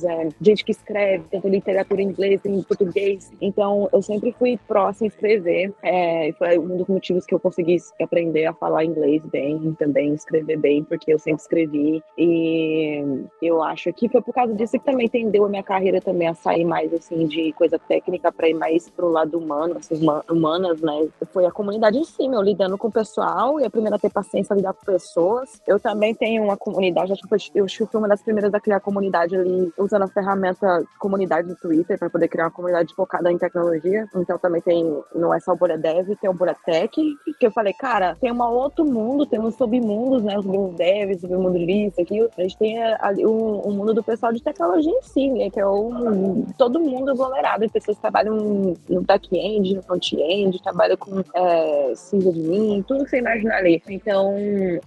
[0.05, 5.07] é, gente que escreve, tanto literatura em inglês, em português, então eu sempre fui próxima
[5.07, 9.75] a escrever, é, foi um dos motivos que eu consegui aprender a falar inglês bem,
[9.79, 13.03] também escrever bem, porque eu sempre escrevi, e
[13.43, 16.35] eu acho que foi por causa disso que também tendeu a minha carreira também a
[16.35, 20.01] sair mais, assim, de coisa técnica para ir mais pro lado humano, assim,
[20.31, 23.97] humanas, né, foi a comunidade em si, meu, lidando com o pessoal, e a primeira
[23.97, 27.67] a ter paciência a lidar com pessoas, eu também tenho uma comunidade, acho que eu
[27.69, 32.11] fui uma das primeiras a criar comunidade ali, usando a ferramenta comunidade do Twitter para
[32.11, 34.07] poder criar uma comunidade focada em tecnologia.
[34.15, 36.91] Então também tem, não é só o Bolha Dev, tem o Bolha Tech,
[37.39, 40.39] que eu falei, cara, tem um outro mundo, tem uns submundos, né?
[40.39, 42.29] Os submundos Dev, submundo disso, aqui.
[42.37, 45.51] A gente tem ali o, mundo do pessoal de tecnologia em si, né?
[45.51, 51.21] Que é o, todo mundo aglomerado, pessoas que trabalham no back-end, no front-end, trabalham com
[51.35, 53.83] é, mim, tudo que você imaginar ali.
[53.89, 54.35] Então,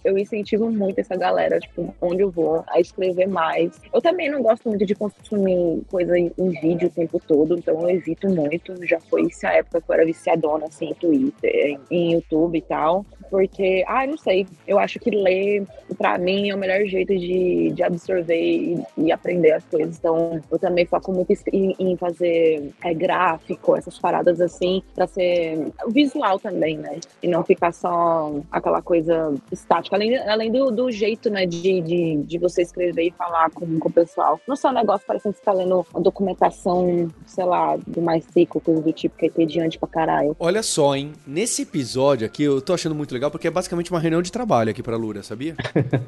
[0.04, 3.80] eu incentivo muito essa galera, tipo, onde eu vou, a escrever mais.
[3.94, 7.82] Eu também não gosto muito de consumir coisa em, em vídeo o tempo todo, então
[7.82, 8.86] eu evito muito.
[8.86, 12.58] Já foi isso a época que eu era viciadona, assim, em Twitter, em, em YouTube
[12.58, 13.06] e tal.
[13.34, 15.66] Porque, ah, não sei, eu acho que ler,
[15.98, 19.98] pra mim, é o melhor jeito de, de absorver e, e aprender as coisas.
[19.98, 25.72] Então, eu também foco muito em, em fazer é, gráfico, essas paradas assim, pra ser
[25.88, 27.00] visual também, né?
[27.24, 29.96] E não ficar só aquela coisa estática.
[29.96, 33.90] Além, além do, do jeito, né, de, de, de você escrever e falar com, com
[33.90, 34.40] o pessoal.
[34.48, 38.24] Não só um negócio parecendo que você tá lendo uma documentação, sei lá, do mais
[38.26, 40.36] seco, coisa do tipo, que é entediante pra caralho.
[40.40, 41.14] Olha só, hein?
[41.26, 44.72] Nesse episódio aqui, eu tô achando muito legal porque é basicamente uma reunião de trabalho
[44.72, 45.56] aqui pra Lura, sabia?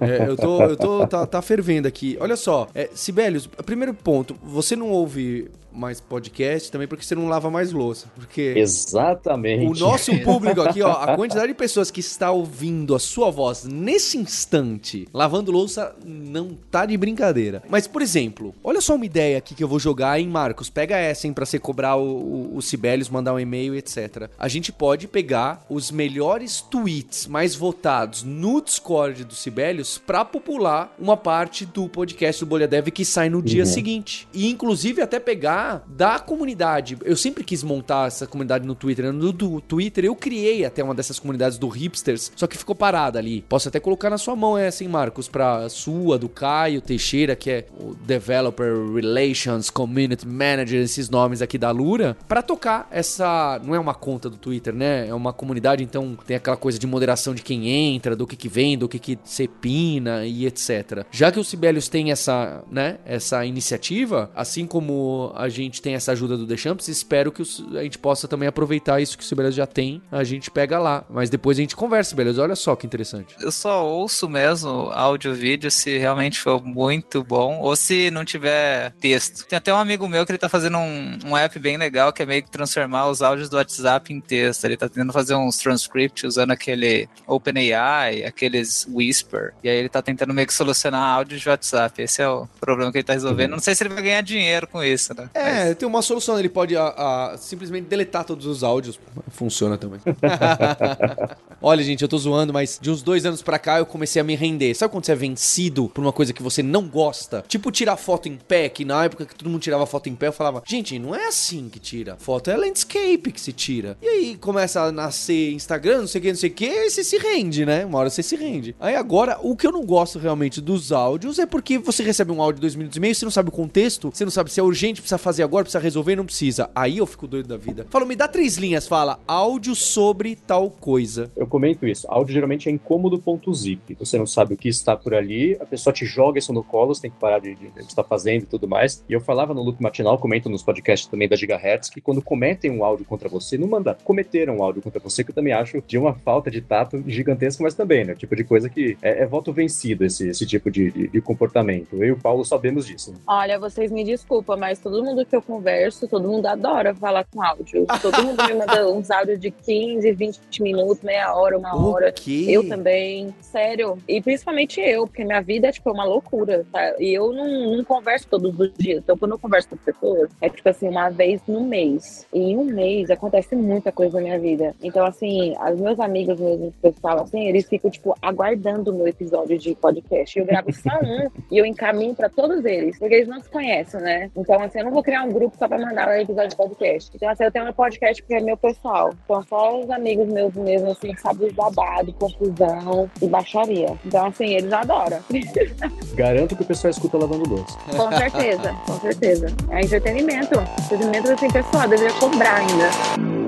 [0.01, 2.17] é, eu tô, eu tô, tá, tá fervendo aqui.
[2.19, 7.27] Olha só, é, Sibelius, primeiro ponto, você não ouve mais podcast também porque você não
[7.27, 8.07] lava mais louça.
[8.15, 9.65] Porque Exatamente.
[9.65, 13.65] O nosso público aqui, ó, a quantidade de pessoas que está ouvindo a sua voz
[13.65, 17.61] nesse instante lavando louça não tá de brincadeira.
[17.69, 20.69] Mas, por exemplo, olha só uma ideia aqui que eu vou jogar, hein, Marcos?
[20.69, 24.29] Pega essa, hein, pra você cobrar o, o, o Sibelius, mandar um e-mail, etc.
[24.37, 30.93] A gente pode pegar os melhores tweets mais votados no Discord do Sibelius pra popular
[30.99, 33.69] uma parte do podcast do Bolha Dev que sai no dia uhum.
[33.69, 34.27] seguinte.
[34.33, 36.97] E, inclusive, até pegar da comunidade.
[37.03, 39.11] Eu sempre quis montar essa comunidade no Twitter.
[39.11, 43.19] No do Twitter eu criei até uma dessas comunidades do hipsters, só que ficou parada
[43.19, 43.43] ali.
[43.47, 45.27] Posso até colocar na sua mão essa, hein, Marcos?
[45.27, 51.57] Pra sua, do Caio Teixeira, que é o Developer Relations Community Manager, esses nomes aqui
[51.57, 53.59] da Lura, para tocar essa.
[53.63, 55.07] Não é uma conta do Twitter, né?
[55.07, 58.49] É uma comunidade, então tem aquela coisa de moderação de quem entra, do que que
[58.49, 61.05] vem, do que que sepina e etc.
[61.11, 66.11] Já que o Sibelius tem essa, né, essa iniciativa, assim como a gente tem essa
[66.11, 67.41] ajuda do Deschamps, espero que
[67.77, 71.03] a gente possa também aproveitar isso que o Sibelius já tem, a gente pega lá.
[71.09, 72.37] Mas depois a gente conversa, Sibelius.
[72.37, 73.35] Olha só que interessante.
[73.39, 78.25] Eu só ouço mesmo áudio e vídeo se realmente for muito bom ou se não
[78.25, 79.45] tiver texto.
[79.47, 82.23] Tem até um amigo meu que ele tá fazendo um, um app bem legal que
[82.23, 84.65] é meio que transformar os áudios do WhatsApp em texto.
[84.65, 89.53] Ele tá tentando fazer uns transcript usando aquele OpenAI, aqueles Whisper.
[89.63, 92.01] E aí ele tá tentando meio que solucionar áudio de WhatsApp.
[92.01, 93.51] Esse é o problema que ele tá resolvendo.
[93.51, 95.29] Não sei se ele vai ganhar dinheiro com isso, né?
[95.33, 95.44] É,
[95.77, 96.87] tem uma solução, ele pode a-
[97.33, 98.99] a, simplesmente deletar todos os áudios.
[99.29, 99.99] Funciona também.
[101.61, 104.23] Olha, gente, eu tô zoando, mas de uns dois anos pra cá eu comecei a
[104.23, 104.73] me render.
[104.75, 107.43] Sabe quando você é vencido por uma coisa que você não gosta?
[107.47, 110.27] Tipo tirar foto em pé, que na época que todo mundo tirava foto em pé,
[110.27, 112.17] eu falava, gente, não é assim que tira.
[112.19, 113.97] Foto é landscape que se tira.
[114.01, 116.89] E aí começa a nascer Instagram, não sei o que, não sei o que, e
[116.89, 117.85] você se rende, né?
[117.85, 118.75] Uma hora você se rende.
[118.79, 122.41] Aí agora, o que eu não gosto realmente dos áudios é porque você recebe um
[122.41, 124.59] áudio de dois minutos e meio, você não sabe o contexto, você não sabe se
[124.59, 126.69] é urgente, precisa fazer agora, precisa resolver, não precisa.
[126.75, 127.85] Aí eu fico doido da vida.
[127.89, 131.31] Fala, me dá três linhas, fala, áudio sobre tal coisa.
[131.35, 132.05] Eu comento isso.
[132.09, 133.95] Áudio geralmente é incômodo.zip.
[133.99, 136.93] Você não sabe o que está por ali, a pessoa te joga isso no colo,
[136.93, 139.03] você tem que parar de, de, de estar fazendo e tudo mais.
[139.07, 142.71] E eu falava no Loop Matinal, comento nos podcasts também da Gigahertz, que quando cometem
[142.71, 145.81] um áudio contra você, não manda cometeram um áudio contra você, que eu também acho
[145.85, 148.15] de uma falta de tato gigantesca, mas também, né?
[148.15, 151.95] Tipo de coisa que é, é voto vencido esse, esse tipo de, de, de comportamento.
[151.95, 153.11] Eu e o Paulo sabemos disso.
[153.11, 153.17] né?
[153.27, 157.43] Olha, vocês me desculpam, mas todo mundo que eu converso, todo mundo adora falar com
[157.43, 157.85] áudio.
[158.01, 162.09] Todo mundo me manda uns áudios de 15, 20 minutos, meia hora, uma hora.
[162.09, 162.45] O quê?
[162.49, 163.97] Eu também, sério.
[164.07, 166.95] E principalmente eu, porque minha vida é tipo uma loucura, tá?
[166.99, 168.99] E eu não, não converso todos os dias.
[169.03, 172.27] Então, quando eu converso com pessoas, é tipo assim, uma vez no mês.
[172.33, 174.75] E em um mês acontece muita coisa na minha vida.
[174.81, 179.57] Então, assim, os meus amigos mesmo, pessoal, assim, eles ficam, tipo, aguardando o meu episódio
[179.57, 180.37] de podcast.
[180.37, 184.01] Eu gravo só um e eu encaminho pra todos eles, porque eles não se conhecem,
[184.01, 184.29] né?
[184.35, 187.11] Então, assim, eu não vou criar um grupo só pra mandar um episódio de podcast.
[187.15, 189.13] Então, assim, eu tenho um podcast porque é meu pessoal.
[189.27, 193.95] São só os amigos meus mesmo, assim, que sabem babado, confusão e baixaria.
[194.03, 195.19] Então, assim, eles adoram.
[196.15, 197.77] Garanto que o pessoal escuta lavando louça.
[197.95, 199.47] Com certeza, com certeza.
[199.69, 200.59] É entretenimento.
[200.85, 203.45] Entretenimento, assim, pessoal, deveria cobrar ainda.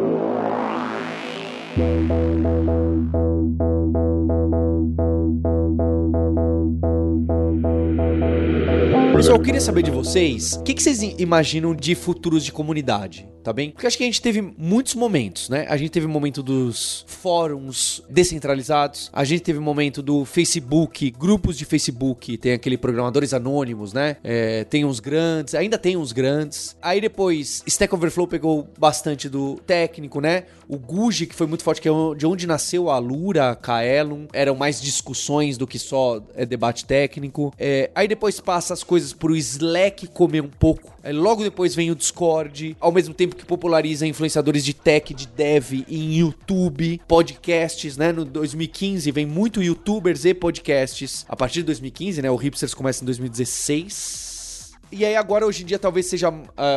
[9.17, 13.27] Pessoal, eu queria saber de vocês, o que, que vocês imaginam de futuros de comunidade,
[13.47, 13.71] tá bem?
[13.71, 15.65] Porque acho que a gente teve muitos momentos, né?
[15.69, 21.09] A gente teve o momento dos fóruns descentralizados, a gente teve o momento do Facebook,
[21.11, 24.17] grupos de Facebook, tem aquele programadores anônimos, né?
[24.21, 26.75] É, tem uns grandes, ainda tem uns grandes.
[26.81, 30.43] Aí depois, Stack Overflow pegou bastante do técnico, né?
[30.67, 34.27] O Guji, que foi muito forte, que é de onde nasceu a Alura, a Kaelum,
[34.33, 37.53] eram mais discussões do que só é, debate técnico.
[37.57, 40.97] É, aí depois passa as coisas pro Slack comer um pouco.
[41.01, 45.27] Aí logo depois vem o Discord, ao mesmo tempo que populariza influenciadores de tech, de
[45.27, 48.11] dev em YouTube, podcasts, né?
[48.11, 51.25] No 2015 vem muito youtubers e podcasts.
[51.29, 52.29] A partir de 2015, né?
[52.29, 54.26] O Hipsters começa em 2016.
[54.91, 56.29] E aí agora hoje em dia talvez seja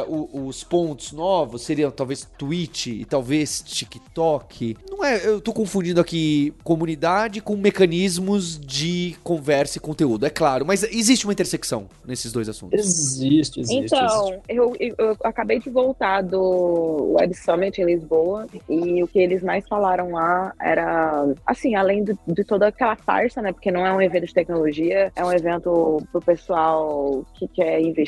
[0.09, 4.77] o- os pontos novos seriam talvez Twitch e talvez TikTok.
[4.91, 10.67] Não é, eu tô confundindo aqui comunidade com mecanismos de conversa e conteúdo, é claro,
[10.67, 12.79] mas existe uma intersecção nesses dois assuntos.
[12.79, 13.61] Existe, existe.
[13.61, 13.95] existe.
[13.95, 19.19] Então, eu, eu, eu acabei de voltar do Web Summit em Lisboa e o que
[19.19, 23.53] eles mais falaram lá era, assim, além de, de toda aquela farsa, né?
[23.53, 28.00] Porque não é um evento de tecnologia, é um evento pro pessoal que quer investir,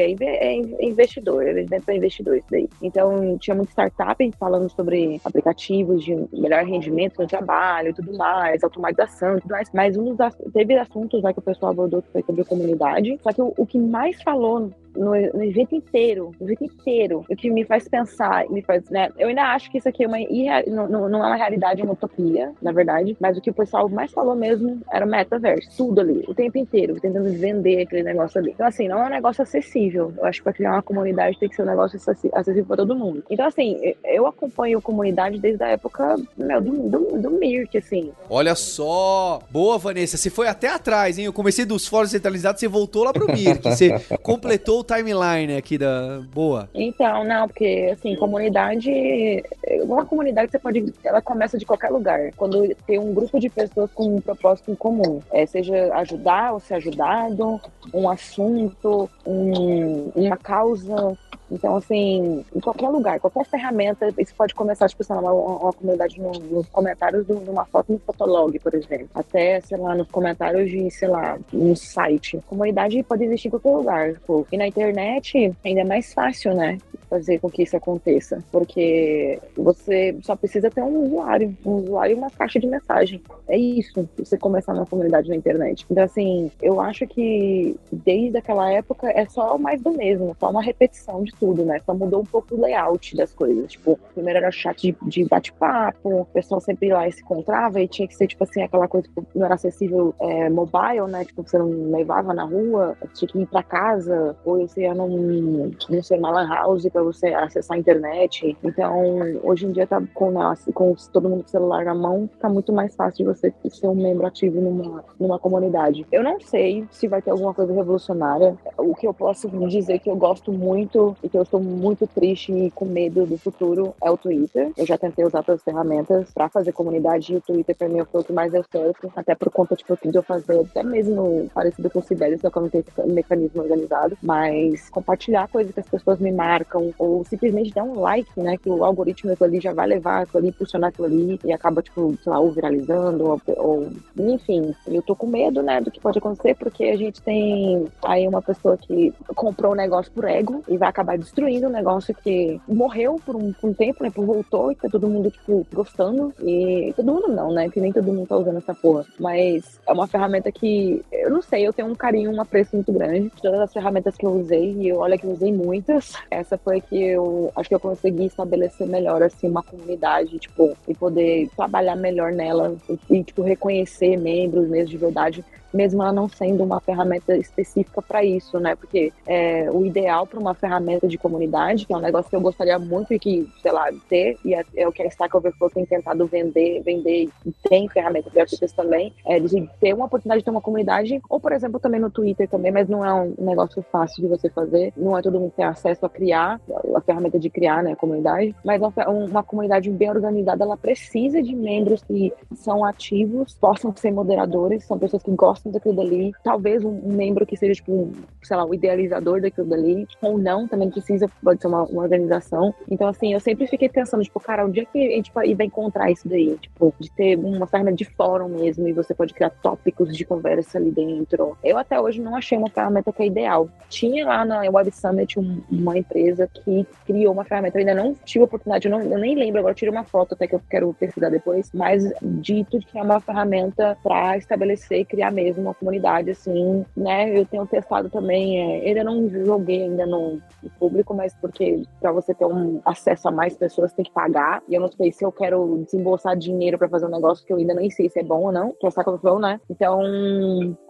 [0.00, 2.68] é, inve- é investidor, é um evento para investidores daí.
[2.80, 8.62] Então, tinha muito startup falando sobre aplicativos de melhor rendimento no trabalho e tudo mais,
[8.62, 9.68] automatização e tudo mais.
[9.72, 10.18] Mas um dos
[10.52, 13.18] teve assuntos lá que o pessoal abordou que foi sobre comunidade.
[13.22, 17.36] Só que o, o que mais falou no, no evento inteiro, no evento inteiro, o
[17.36, 19.10] que me faz pensar, me faz, né?
[19.18, 20.18] Eu ainda acho que isso aqui é uma
[20.66, 23.54] não, não, não é uma realidade, é uma utopia, na verdade, mas o que o
[23.54, 28.02] pessoal mais falou mesmo era o metaverso, tudo ali, o tempo inteiro, tentando vender aquele
[28.02, 28.50] negócio ali.
[28.50, 30.12] Então, assim, não é um negócio acessível.
[30.16, 32.94] Eu acho que para criar uma comunidade tem que ser um negócio acessível para todo
[32.94, 33.22] mundo.
[33.30, 38.12] Então, assim, eu acompanho comunidade desde a época, meu, do, do, do Mirk, assim.
[38.28, 39.40] Olha só!
[39.50, 40.16] Boa, Vanessa.
[40.16, 41.26] Você foi até atrás, hein?
[41.26, 43.62] Eu comecei dos fóruns centralizados, você voltou lá pro Mirk.
[43.62, 46.20] Você completou timeline aqui da.
[46.32, 46.68] Boa.
[46.74, 49.42] Então, não, porque assim, comunidade,
[49.84, 52.30] uma comunidade você pode, ela começa de qualquer lugar.
[52.36, 56.60] Quando tem um grupo de pessoas com um propósito em comum, é, seja ajudar ou
[56.60, 57.60] ser ajudado,
[57.92, 61.16] um assunto, um- uma causa,
[61.52, 65.72] Então, assim, em qualquer lugar, qualquer ferramenta, isso pode começar, tipo, sei lá, uma, uma
[65.72, 69.08] comunidade no, nos comentários de uma foto no Fotolog, por exemplo.
[69.14, 72.40] Até, sei lá, nos comentários de, sei lá, um site.
[72.46, 74.12] Comunidade pode existir em qualquer lugar.
[74.14, 76.78] Tipo, e na internet ainda é mais fácil, né?
[77.10, 78.42] Fazer com que isso aconteça.
[78.50, 81.54] Porque você só precisa ter um usuário.
[81.64, 83.22] Um usuário e uma caixa de mensagem.
[83.46, 85.84] É isso, você começar uma comunidade na internet.
[85.90, 90.62] Então, assim, eu acho que desde aquela época é só mais do mesmo, só uma
[90.62, 91.80] repetição de tudo, né?
[91.84, 93.72] Só mudou um pouco o layout das coisas.
[93.72, 98.06] Tipo, primeiro era chat de, de bate-papo, o pessoal sempre lá se encontrava e tinha
[98.06, 101.24] que ser, tipo assim, aquela coisa que não era acessível é, mobile, né?
[101.24, 105.72] Tipo, você não levava na rua, tinha que ir pra casa, ou você ia num,
[105.90, 108.56] num ser uma lan house pra você acessar a internet.
[108.62, 110.32] Então, hoje em dia tá com,
[110.72, 113.88] com todo mundo com o celular na mão, tá muito mais fácil de você ser
[113.88, 116.06] um membro ativo numa, numa comunidade.
[116.12, 118.56] Eu não sei se vai ter alguma coisa revolucionária.
[118.78, 122.52] O que eu posso dizer que eu gosto muito e que eu estou muito triste
[122.52, 124.70] e com medo do futuro é o Twitter.
[124.76, 128.02] Eu já tentei usar todas as ferramentas para fazer comunidade e o Twitter para mim
[128.04, 131.50] foi o que mais deu certo, até por conta tipo, de eu fazer até mesmo
[131.54, 135.72] parecido com o Sibelius, só que eu não tenho esse mecanismo organizado, mas compartilhar coisas
[135.72, 139.60] que as pessoas me marcam ou simplesmente dar um like, né, que o algoritmo ali
[139.60, 143.24] já vai levar aquilo ali, impulsionar aquilo ali e acaba, tipo, sei lá, ou viralizando
[143.24, 147.22] ou, ou enfim, eu tô com medo, né, do que pode acontecer porque a gente
[147.22, 151.70] tem aí uma pessoa que comprou um negócio por ego e vai acabar destruindo o
[151.70, 154.10] um negócio que morreu por um, por um tempo, né?
[154.10, 156.32] Por voltou e tá todo mundo, tipo, gostando.
[156.42, 157.68] E todo mundo não, né?
[157.68, 159.04] Que nem todo mundo tá usando essa porra.
[159.18, 162.92] Mas é uma ferramenta que, eu não sei, eu tenho um carinho, um apreço muito
[162.92, 163.30] grande.
[163.40, 167.02] Todas as ferramentas que eu usei, e olha que eu usei muitas, essa foi que
[167.02, 172.32] eu acho que eu consegui estabelecer melhor, assim, uma comunidade, tipo, e poder trabalhar melhor
[172.32, 177.36] nela e, e tipo, reconhecer membros mesmo de verdade mesmo ela não sendo uma ferramenta
[177.36, 178.74] específica para isso, né?
[178.74, 182.40] Porque é, o ideal para uma ferramenta de comunidade, que é um negócio que eu
[182.40, 185.70] gostaria muito e que, sei lá, ter, e é, é o que a Stack Overflow
[185.70, 190.44] tem tentado vender, vender e tem ferramentas gratuitas também, é de ter uma oportunidade de
[190.44, 193.84] ter uma comunidade, ou por exemplo também no Twitter também, mas não é um negócio
[193.90, 196.60] fácil de você fazer, não é todo mundo ter acesso a criar,
[196.94, 201.42] a ferramenta de criar, né, a comunidade, mas uma, uma comunidade bem organizada, ela precisa
[201.42, 206.84] de membros que são ativos, possam ser moderadores, são pessoas que gostam daquilo dali, talvez
[206.84, 210.90] um, membro que seja, tipo, um, sei lá, o idealizador daquilo dali, ou não, também
[210.90, 212.74] precisa, pode ser uma, uma, organização.
[212.90, 216.10] Então, assim, eu sempre fiquei pensando, tipo, cara, onde é que a gente vai encontrar
[216.10, 216.56] isso daí?
[216.60, 220.78] Tipo, de ter uma ferramenta de fórum mesmo, e você pode criar tópicos de conversa
[220.78, 221.56] ali dentro.
[221.62, 223.68] Eu até hoje não achei uma ferramenta que é ideal.
[223.88, 228.14] Tinha lá na Web Summit um, uma empresa que criou uma ferramenta, eu ainda não
[228.24, 230.60] tive a oportunidade, eu, não, eu nem lembro, agora tirei uma foto até que eu
[230.68, 235.74] quero pesquisar depois, mas dito que é uma ferramenta para estabelecer e criar mesmo uma
[235.74, 237.38] comunidade, assim, né?
[237.38, 240.40] Eu tenho testado também, é, ainda não joguei ainda no,
[240.78, 244.62] público, mas porque para você ter um acesso a mais pessoas tem que pagar.
[244.68, 247.56] E eu não sei se eu quero desembolsar dinheiro para fazer um negócio que eu
[247.56, 249.60] ainda nem sei se é bom ou não, que é o Flow, né?
[249.68, 250.02] Então,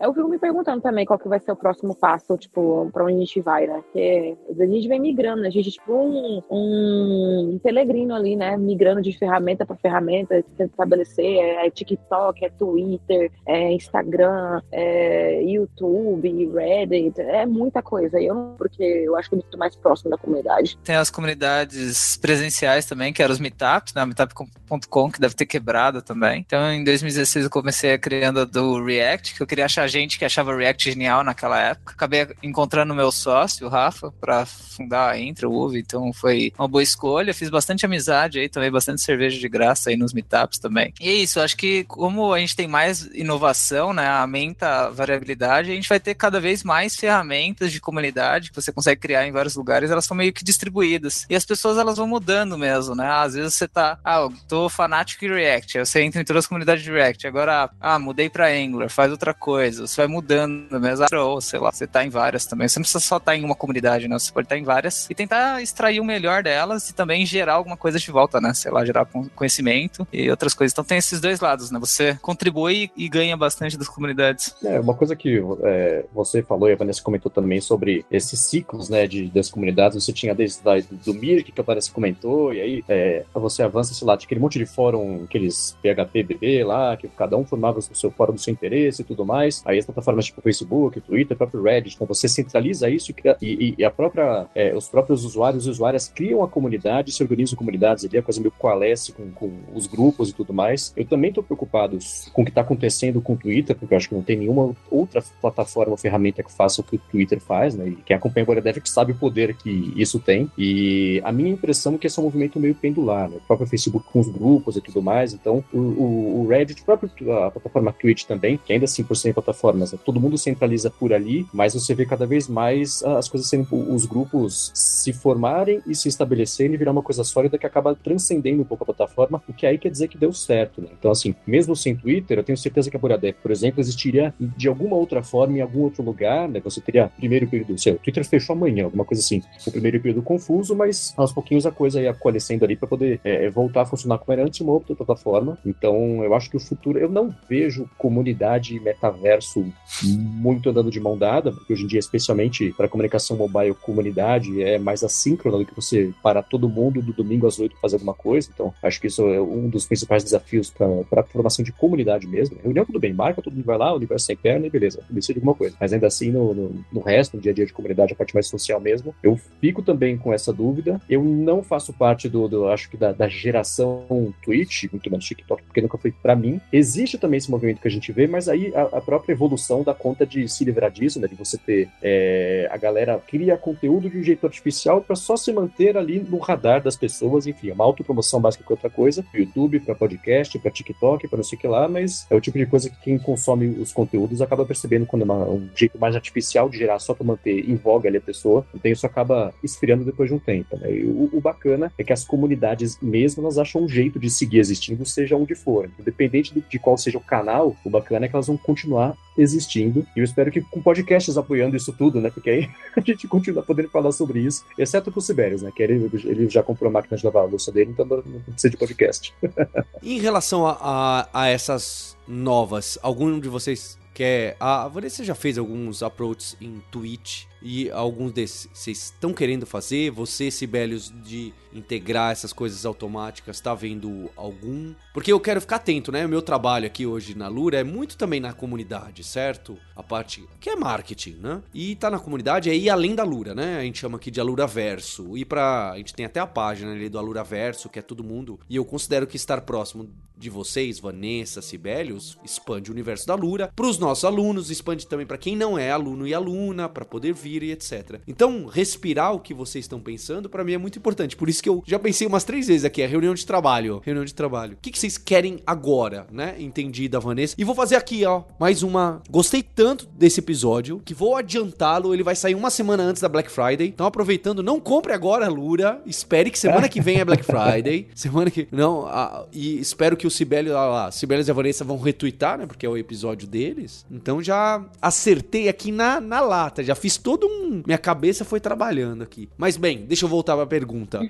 [0.01, 3.15] eu fico me perguntando também qual que vai ser o próximo passo, tipo, para onde
[3.15, 3.83] a gente vai, né?
[3.83, 8.57] Porque a gente vem migrando, a gente é tipo um, um pelegrino ali, né?
[8.57, 15.43] Migrando de ferramenta para ferramenta, tentando estabelecer, é, é TikTok, é Twitter, é Instagram, é,
[15.43, 18.21] YouTube, Reddit, é muita coisa.
[18.21, 20.79] Eu porque eu acho que eu estou mais próximo da comunidade.
[20.85, 24.05] Tem as comunidades presenciais também, que eram os meetups, né?
[24.05, 26.45] Meetup.com, que deve ter quebrado também.
[26.47, 30.19] Então, em 2016, eu comecei a criando a do React, que eu queria achar gente
[30.19, 31.93] que achava React genial naquela época.
[31.93, 36.83] Acabei encontrando meu sócio, o Rafa, para fundar a Intra, UV, então foi uma boa
[36.83, 37.35] escolha.
[37.35, 40.93] Fiz bastante amizade aí, tomei bastante cerveja de graça aí nos meetups também.
[41.01, 44.07] E é isso, acho que como a gente tem mais inovação, né?
[44.07, 48.61] A aumenta a variabilidade, a gente vai ter cada vez mais ferramentas de comunidade que
[48.61, 51.27] você consegue criar em vários lugares, elas são meio que distribuídas.
[51.31, 53.09] E as pessoas elas vão mudando mesmo, né?
[53.09, 56.45] Às vezes você tá, ah, eu tô fanático em React, aí você entra em todas
[56.45, 60.81] as comunidades de React, agora, ah, mudei para Angular, faz outra coisa, você vai mudando
[60.81, 62.69] mesmo, ou sei lá, você tá em várias também.
[62.69, 64.19] Você não precisa só estar tá em uma comunidade, né?
[64.19, 67.55] Você pode estar tá em várias e tentar extrair o melhor delas e também gerar
[67.55, 68.53] alguma coisa de volta, né?
[68.55, 70.73] Sei lá, gerar conhecimento e outras coisas.
[70.73, 71.79] Então tem esses dois lados, né?
[71.79, 74.32] Você contribui e ganha bastante das comunidades
[74.65, 78.89] é, uma coisa que é, você falou e a Vanessa comentou também sobre esses ciclos,
[78.89, 80.75] né, de, das comunidades, você tinha desde da,
[81.05, 84.41] do Mirk, que a Vanessa comentou, e aí é, você avança, sei lá, tinha aquele
[84.41, 88.41] monte de fórum, aqueles PHP, BB lá, que cada um formava o seu fórum do
[88.41, 92.29] seu interesse e tudo mais, aí as plataformas tipo Facebook, Twitter, próprio Reddit, então você
[92.29, 96.43] centraliza isso e, cria, e, e a própria, é, os próprios usuários e usuárias criam
[96.43, 100.33] a comunidade, se organizam comunidades ali, a coisa meio coalesce com, com os grupos e
[100.33, 100.93] tudo mais.
[100.97, 101.99] Eu também estou preocupado
[102.33, 104.75] com o que está acontecendo com o Twitter, porque eu acho que não tem nenhuma
[104.91, 107.89] outra plataforma ferramenta que faça o que o Twitter faz, né?
[107.89, 110.51] E quem acompanha agora deve que sabe o poder que isso tem.
[110.57, 113.37] E a minha impressão é que esse é um movimento meio pendular, né?
[113.37, 115.33] O próprio Facebook com os grupos e tudo mais.
[115.33, 119.35] Então, o, o, o Reddit, próprio, a plataforma Twitch também, que ainda assim por serem
[119.35, 119.99] plataformas, né?
[120.05, 124.07] todo mundo centraliza por ali, mas você vê cada vez mais as coisas sendo, os
[124.07, 128.65] grupos se formarem e se estabelecerem e virar uma coisa sólida que acaba transcendendo um
[128.65, 130.89] pouco a plataforma, o que aí quer dizer que deu certo, né?
[130.99, 134.69] Então, assim, mesmo sem Twitter, eu tenho certeza que a Boradep, por exemplo, existiria de
[134.69, 136.61] alguma outra forma em algum outro lugar, né?
[136.65, 139.43] Você teria primeiro período, sei, o Twitter fechou amanhã, alguma coisa assim.
[139.67, 143.49] O primeiro período confuso, mas aos pouquinhos a coisa ia coalescendo ali para poder é,
[143.51, 145.59] voltar a funcionar como era antes uma outra plataforma.
[145.65, 149.65] Então, eu acho que o futuro, eu não vejo comunidade metaverso
[150.03, 154.79] muito andando de mão dada, porque hoje em dia, especialmente para comunicação mobile, comunidade é
[154.79, 158.49] mais assíncrona do que você parar todo mundo do domingo às oito fazer alguma coisa.
[158.53, 162.59] Então, acho que isso é um dos principais desafios para a formação de comunidade mesmo.
[162.63, 165.39] Reunião, tudo bem, marca, todo mundo vai lá, o universo sem perna e beleza, decide
[165.39, 165.77] alguma coisa.
[165.81, 168.35] Mas ainda assim, no, no, no resto, no dia a dia de comunidade, a parte
[168.35, 171.01] mais social mesmo, eu fico também com essa dúvida.
[171.09, 175.63] Eu não faço parte do, do acho que da, da, geração Twitch, muito menos TikTok,
[175.63, 176.61] porque nunca foi para mim.
[176.73, 179.95] Existe também esse movimento que a gente vê, mas aí a, a própria evolução da
[179.95, 184.19] conta de se livrar disso, né, de você ter é, a galera cria conteúdo de
[184.19, 187.85] um jeito artificial para só se manter ali no radar das pessoas, enfim, é uma
[187.85, 191.69] autopromoção básica que outra coisa, YouTube, para podcast, para TikTok, para não sei o que
[191.69, 195.23] lá, mas é o tipo de coisa que quem consome os conteúdos acaba percebendo quando
[195.23, 198.21] é uma, um jeito mais artificial de gerar só para manter em voga ali a
[198.21, 200.93] pessoa, então isso acaba esfriando depois de um tempo, né?
[200.93, 204.59] E o, o, bacana é que as comunidades mesmo, elas acham um jeito de seguir
[204.59, 205.91] existindo, seja onde for.
[205.99, 210.07] Independente de qual seja o canal, o bacana é que elas vão continuar existindo.
[210.15, 212.31] E eu espero que com podcasts apoiando isso tudo, né?
[212.31, 215.73] Porque aí a gente continua podendo falar sobre isso, exceto pro Sibérios, né?
[215.75, 218.71] Que ele, ele já comprou a máquina de lavar a louça dele, então não precisa
[218.71, 219.35] de podcast.
[220.03, 224.57] em relação a, a, a essas novas, algum de vocês quer.
[224.61, 230.11] A Vanessa já fez alguns approaches em Twitch e alguns desses vocês estão querendo fazer?
[230.11, 234.95] Você, Sibelius, de integrar essas coisas automáticas, tá vendo algum?
[235.15, 236.27] Porque eu quero ficar atento, né?
[236.27, 239.79] O meu trabalho aqui hoje na Lura é muito também na comunidade, certo?
[239.97, 241.63] A parte que é marketing, né?
[241.73, 243.79] E tá na comunidade é ir além da Lura, né?
[243.79, 245.37] A gente chama aqui de Alura Verso.
[245.37, 248.25] E para a gente tem até a página ali do Alura Verso, que é todo
[248.25, 248.59] mundo.
[248.69, 253.71] E eu considero que estar próximo de vocês, Vanessa, Sibelius, expande o universo da Lura.
[253.75, 257.33] Para os nossos alunos, expande também para quem não é aluno e aluna, para poder
[257.33, 258.21] vir e etc.
[258.27, 261.37] Então, respirar o que vocês estão pensando, para mim é muito importante.
[261.37, 264.01] Por isso que eu já pensei umas três vezes aqui, a reunião de trabalho.
[264.05, 264.75] Reunião de trabalho.
[264.75, 266.55] O que, que vocês querem agora, né?
[266.59, 267.55] Entendi da Vanessa.
[267.59, 269.21] E vou fazer aqui, ó, mais uma.
[269.29, 272.15] Gostei tanto desse episódio que vou adiantá-lo.
[272.15, 273.89] Ele vai sair uma semana antes da Black Friday.
[273.89, 276.01] Então, aproveitando, não compre agora, Lura.
[276.07, 278.09] Espere que semana que vem é Black Friday.
[278.15, 278.69] semana que.
[278.71, 279.47] Não, a...
[279.53, 282.67] e espero que o Sibélio, lá, Sibélio e a Vanessa vão retweetar, né?
[282.67, 284.05] Porque é o episódio deles.
[284.11, 286.83] Então já acertei aqui na, na lata.
[286.83, 287.83] Já fiz todo um.
[287.87, 289.49] Minha cabeça foi trabalhando aqui.
[289.57, 291.21] Mas bem, deixa eu voltar pra pergunta.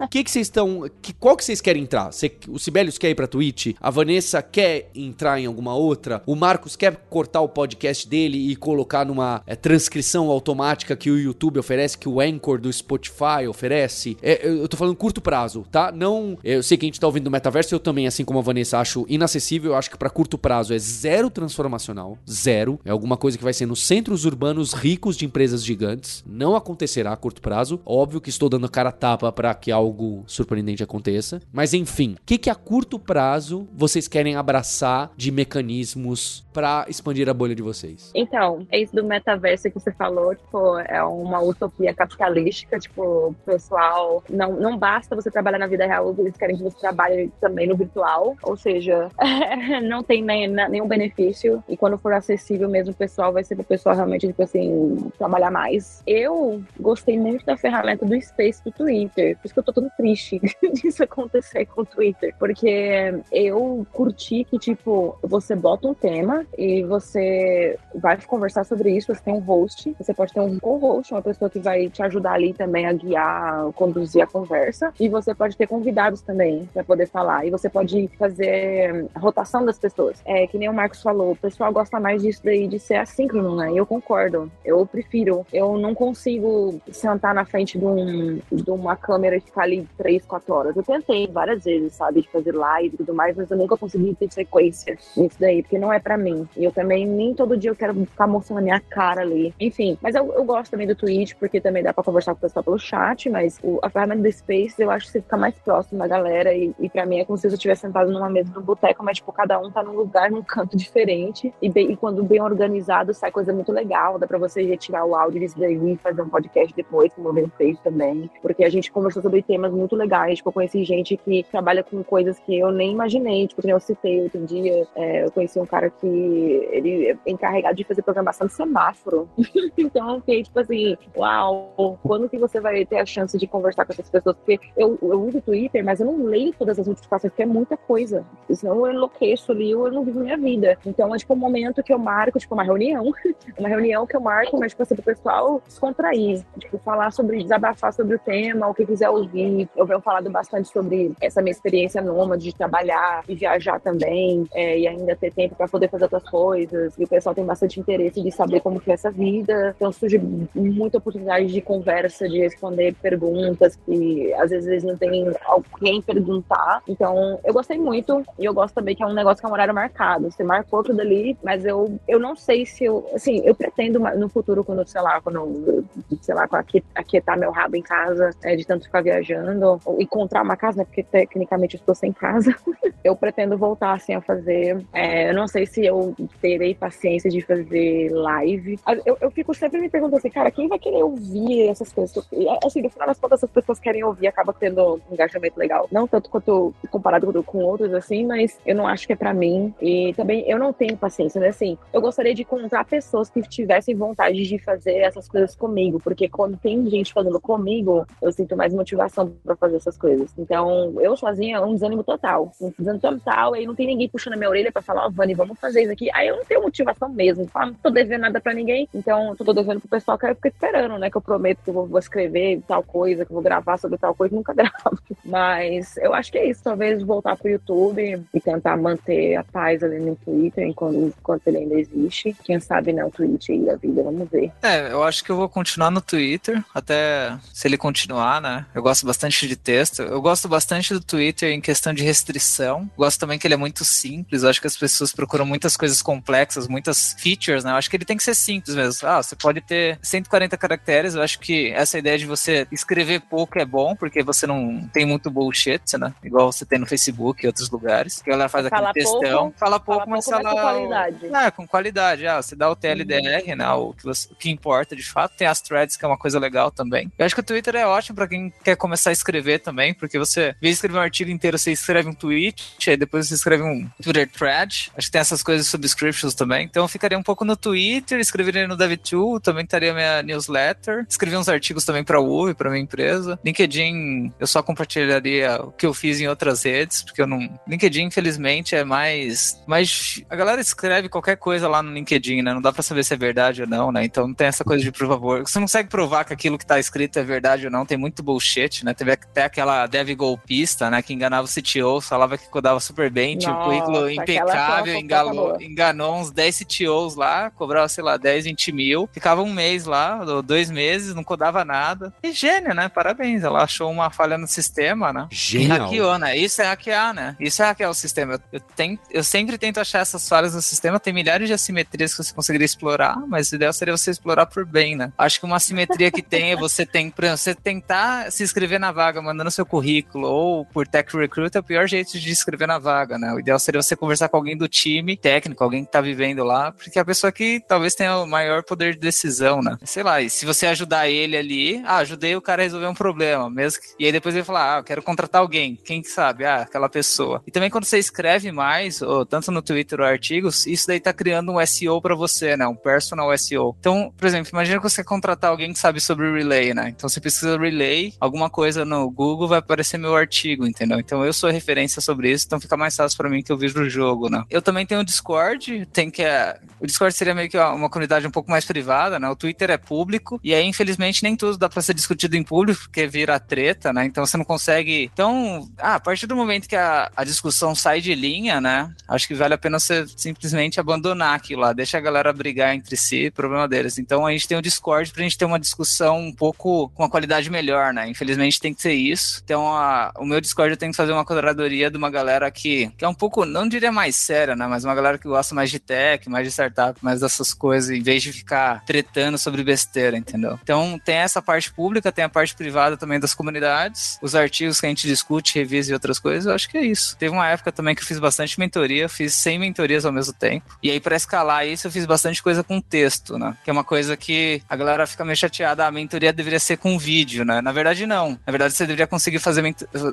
[0.00, 0.90] O que que vocês estão.
[1.00, 2.12] Que, qual que vocês querem entrar?
[2.12, 3.74] Cê, o Sibelius quer ir pra Twitch?
[3.80, 6.22] A Vanessa quer entrar em alguma outra?
[6.26, 11.18] O Marcos quer cortar o podcast dele e colocar numa é, transcrição automática que o
[11.18, 14.16] YouTube oferece, que o Anchor do Spotify oferece?
[14.22, 15.92] É, eu tô falando curto prazo, tá?
[15.92, 16.38] Não.
[16.42, 18.78] Eu sei que a gente tá ouvindo do metaverso, eu também, assim como a Vanessa,
[18.78, 19.72] acho inacessível.
[19.72, 22.18] Eu acho que para curto prazo é zero transformacional.
[22.28, 22.80] Zero.
[22.84, 26.22] É alguma coisa que vai ser nos centros urbanos ricos de empresas gigantes.
[26.24, 27.80] Não acontecerá a curto prazo.
[27.84, 31.40] Óbvio que estou dando cara a tapa para que algo surpreendente aconteça.
[31.52, 37.28] Mas enfim, o que, que a curto prazo vocês querem abraçar de mecanismos para expandir
[37.28, 38.12] a bolha de vocês?
[38.14, 43.34] Então, é isso do metaverso que você falou, tipo, é uma utopia capitalística, tipo, o
[43.44, 47.66] pessoal não, não basta você trabalhar na vida real, eles querem que você trabalhe também
[47.66, 49.08] no virtual, ou seja,
[49.82, 53.64] não tem nem, nenhum benefício e quando for acessível mesmo o pessoal vai ser pro
[53.64, 56.02] pessoal realmente, tipo assim, trabalhar mais.
[56.06, 59.88] Eu gostei muito da ferramenta do Space do Twitter, por isso que eu tô tão
[59.96, 60.40] triste
[60.72, 66.82] disso acontecer com o Twitter, porque eu curti que, tipo, você bota um tema e
[66.82, 71.22] você vai conversar sobre isso, você tem um host, você pode ter um co-host, uma
[71.22, 75.56] pessoa que vai te ajudar ali também a guiar, conduzir a conversa, e você pode
[75.56, 80.20] ter convidados também para poder falar, e você pode fazer rotação das pessoas.
[80.24, 83.56] É que nem o Marcos falou, o pessoal gosta mais disso daí de ser assíncrono,
[83.56, 83.72] né?
[83.72, 85.21] E eu concordo, eu prefiro.
[85.52, 90.24] Eu não consigo sentar na frente de, um, de uma câmera e ficar ali três,
[90.24, 90.76] quatro horas.
[90.76, 94.14] Eu tentei várias vezes, sabe, de fazer live e tudo mais, mas eu nunca consegui
[94.14, 96.48] ter sequência nisso daí, porque não é para mim.
[96.56, 99.54] E eu também nem todo dia eu quero ficar mostrando a minha cara ali.
[99.58, 102.40] Enfim, mas eu, eu gosto também do Twitch, porque também dá pra conversar com o
[102.40, 105.54] pessoal pelo chat, mas o, a ferramenta do Space eu acho que você fica mais
[105.54, 108.50] próximo da galera e, e pra mim é como se eu estivesse sentado numa mesa
[108.54, 111.52] no boteco, mas tipo, cada um tá num lugar, num canto diferente.
[111.60, 114.18] E, bem, e quando bem organizado, sai coisa muito legal.
[114.18, 117.78] Dá pra você retirar o áudio daí e fazer um podcast depois, como o fez
[117.80, 118.30] também.
[118.40, 120.36] Porque a gente conversou sobre temas muito legais.
[120.36, 123.46] Tipo, eu conheci gente que trabalha com coisas que eu nem imaginei.
[123.46, 127.84] Tipo, eu citei outro dia, é, eu conheci um cara que ele é encarregado de
[127.84, 129.28] fazer programação de semáforo.
[129.76, 133.84] então eu fiquei tipo assim, uau, quando que você vai ter a chance de conversar
[133.84, 134.36] com essas pessoas?
[134.36, 137.46] Porque eu, eu uso o Twitter, mas eu não leio todas as notificações, porque é
[137.46, 138.24] muita coisa.
[138.50, 140.78] Senão eu enlouqueço ali, eu não vivo minha vida.
[140.84, 143.12] Então é tipo um momento que eu marco, tipo, uma reunião.
[143.58, 146.42] uma reunião que eu marco, mas tipo assim, pro pessoal descontrair.
[146.58, 149.68] Tipo, falar sobre, desabafar sobre o tema, o que quiser ouvir.
[149.76, 154.78] Eu venho falado bastante sobre essa minha experiência nômade de trabalhar e viajar também, é,
[154.78, 156.94] e ainda ter tempo para poder fazer outras coisas.
[156.98, 159.74] E o pessoal tem bastante interesse de saber como é essa vida.
[159.76, 160.18] Então surge
[160.54, 166.82] muita oportunidade de conversa, de responder perguntas que às vezes não tem alguém perguntar.
[166.88, 169.52] Então eu gostei muito e eu gosto também que é um negócio que é um
[169.52, 170.30] horário marcado.
[170.30, 174.28] Você marcou tudo ali, mas eu, eu não sei se eu, assim, eu pretendo no
[174.28, 175.84] futuro, quando, sei lá, quando,
[176.20, 176.46] sei lá,
[176.94, 180.84] aquietar meu rabo em casa, é, de tanto ficar viajando, ou encontrar uma casa, né,
[180.84, 182.54] porque tecnicamente eu estou sem casa,
[183.02, 184.84] eu pretendo voltar, assim, a fazer.
[184.92, 188.78] É, eu não sei se eu terei paciência de fazer live.
[189.06, 192.16] Eu, eu fico sempre me perguntando assim, cara, quem vai querer ouvir essas coisas?
[192.64, 195.88] Assim, no final das contas, essas pessoas querem ouvir, acaba tendo um engajamento legal.
[195.90, 199.74] Não tanto quanto comparado com outros, assim, mas eu não acho que é pra mim.
[199.80, 201.48] E também eu não tenho paciência, né?
[201.48, 206.28] Assim, eu gostaria de encontrar pessoas que tivessem vontade de fazer essas coisas comigo, porque
[206.28, 210.30] quando tem gente fazendo comigo, eu sinto mais motivação para fazer essas coisas.
[210.38, 212.52] Então, eu sozinha é um desânimo total.
[212.60, 215.10] Um desânimo total, aí não tem ninguém puxando a minha orelha para falar, ó, oh,
[215.10, 216.10] Vani, vamos fazer isso aqui.
[216.14, 217.46] Aí eu não tenho motivação mesmo.
[217.48, 220.48] Falo, não tô devendo nada para ninguém, então tô devendo pro pessoal que eu fico
[220.48, 221.10] esperando, né?
[221.10, 223.98] Que eu prometo que eu vou, vou escrever tal coisa, que eu vou gravar sobre
[223.98, 224.98] tal coisa, nunca gravo.
[225.24, 226.62] Mas eu acho que é isso.
[226.62, 231.58] Talvez voltar pro YouTube e tentar manter a paz ali no Twitter enquanto, enquanto ele
[231.58, 232.36] ainda existe.
[232.42, 234.52] Quem sabe não, Twitch aí da vida, vamos ver.
[234.62, 238.66] É, eu acho que eu vou continuar no Twitter, até se ele continuar, né?
[238.74, 240.02] Eu gosto bastante de texto.
[240.02, 242.90] Eu gosto bastante do Twitter em questão de restrição.
[242.96, 244.42] Gosto também que ele é muito simples.
[244.42, 247.72] Eu acho que as pessoas procuram muitas coisas complexas, muitas features, né?
[247.72, 249.08] Eu acho que ele tem que ser simples mesmo.
[249.08, 251.14] Ah, você pode ter 140 caracteres.
[251.14, 255.04] Eu acho que essa ideia de você escrever pouco é bom, porque você não tem
[255.04, 256.14] muito bullshit, né?
[256.22, 258.22] Igual você tem no Facebook e outros lugares.
[258.22, 259.20] Que a galera faz aquele textão.
[259.20, 260.54] Pouco, fala pouco, fala mas pouco, fala.
[260.54, 261.26] com qualidade.
[261.26, 262.26] É, com qualidade.
[262.26, 263.56] Ah, você dá o TLDR, uhum.
[263.56, 263.72] né?
[263.72, 265.36] O que, você, o que importa de fato.
[265.36, 267.10] Tem as threads, que é uma coisa legal também.
[267.18, 270.18] Eu acho que o Twitter é ótimo para quem quer começar a escrever também, porque
[270.18, 273.88] você, vez escrever um artigo inteiro, você escreve um tweet, aí depois você escreve um
[274.00, 274.92] Twitter thread.
[274.96, 276.64] Acho que tem essas coisas subscriptions também.
[276.64, 281.36] Então eu ficaria um pouco no Twitter, escreveria no DevTool, também estaria minha newsletter, escrevi
[281.36, 283.38] uns artigos também para o para minha empresa.
[283.44, 287.38] LinkedIn, eu só compartilharia o que eu fiz em outras redes, porque eu não.
[287.68, 289.62] LinkedIn, infelizmente, é mais.
[289.66, 290.22] mais...
[290.28, 292.52] A galera escreve qualquer coisa lá no LinkedIn, né?
[292.52, 294.04] Não dá para saber se é verdade ou não, né?
[294.04, 295.40] Então não tem essa coisa de por favor.
[295.40, 298.22] Você não consegue provar que aquilo que tá escrito é verdade ou não, tem muito
[298.22, 298.94] bullshit, né?
[298.94, 301.02] Teve até aquela dev golpista, né?
[301.02, 306.16] Que enganava o CTO, falava que codava super bem, tinha um currículo impecável, enganou, enganou
[306.16, 310.70] uns 10 CTOs lá, cobrava, sei lá, 10, 20 mil, ficava um mês lá, dois
[310.70, 312.12] meses, não codava nada.
[312.22, 312.88] E gênio, né?
[312.88, 313.42] Parabéns.
[313.42, 315.26] Ela achou uma falha no sistema, né?
[315.30, 315.78] Genial.
[315.78, 316.36] E hackeou, né?
[316.36, 317.36] Isso é hackear, né?
[317.38, 318.34] Isso é hackear o sistema.
[318.34, 321.00] Eu, eu, tento, eu sempre tento achar essas falhas no sistema.
[321.00, 324.64] Tem milhares de assimetrias que você conseguiria explorar, mas o ideal seria você explorar por
[324.64, 325.12] bem, né?
[325.16, 329.20] Acho que uma assimetria que tem é você, tem, você tentar se inscrever na vaga
[329.20, 333.18] mandando seu currículo ou por Tech Recruit é o pior jeito de inscrever na vaga,
[333.18, 333.32] né?
[333.32, 336.72] O ideal seria você conversar com alguém do time técnico, alguém que tá vivendo lá,
[336.72, 339.76] porque é a pessoa que talvez tenha o maior poder de decisão, né?
[339.84, 342.94] Sei lá, e se você ajudar ele ali, ah, ajudei o cara a resolver um
[342.94, 346.44] problema, mesmo e aí depois ele falar, ah, eu quero contratar alguém, quem que sabe?
[346.44, 347.42] Ah, aquela pessoa.
[347.46, 351.12] E também quando você escreve mais, ou tanto no Twitter ou artigos, isso daí tá
[351.12, 352.66] criando um SEO para você, né?
[352.66, 353.76] Um personal SEO.
[353.78, 356.90] Então, por exemplo, imagina que você contratar alguém que sabe sobre Relay, né?
[356.90, 361.00] Então você precisa Relay, alguma coisa no Google vai aparecer meu artigo, entendeu?
[361.00, 363.80] Então eu sou referência sobre isso, então fica mais fácil para mim que eu vejo
[363.80, 364.44] o jogo, né?
[364.48, 368.24] Eu também tenho o Discord, tem que é, o Discord seria meio que uma comunidade
[368.24, 369.28] um pouco mais privada, né?
[369.28, 372.82] O Twitter é público e aí infelizmente nem tudo dá para ser discutido em público
[372.82, 374.04] porque vira treta, né?
[374.04, 375.10] Então você não consegue.
[375.12, 378.88] Então, ah, a partir do momento que a, a discussão sai de linha, né?
[379.08, 382.96] Acho que vale a pena você simplesmente abandonar aquilo lá, deixa a galera brigar entre
[382.96, 383.98] si, problema deles.
[383.98, 387.10] Então a gente tem o Discord pra gente ter uma discussão um pouco com uma
[387.10, 388.08] qualidade melhor, né?
[388.08, 389.40] Infelizmente tem que ser isso.
[389.44, 392.90] Então a, o meu Discord eu tenho que fazer uma curadoria de uma galera que,
[392.98, 394.66] que é um pouco, não diria mais séria, né?
[394.66, 397.90] Mas uma galera que gosta mais de tech, mais de startup startup, mais dessas coisas,
[397.90, 400.58] em vez de ficar tretando sobre besteira, entendeu?
[400.62, 404.86] Então tem essa parte pública, tem a parte privada também das comunidades, os artigos que
[404.86, 407.16] a gente discute, revisa e outras coisas, eu acho que é isso.
[407.16, 410.78] Teve uma época também que eu fiz bastante mentoria, fiz 100 mentorias ao mesmo tempo.
[410.82, 413.56] E aí, para escalar isso, eu fiz bastante coisa com texto, né?
[413.62, 416.76] Que é uma coisa que a galera fica meio chateada, ah, a mentoria deveria ser
[416.76, 417.60] com vídeo, né?
[417.60, 418.38] Na verdade, não.
[418.46, 419.62] Na verdade, você deveria conseguir fazer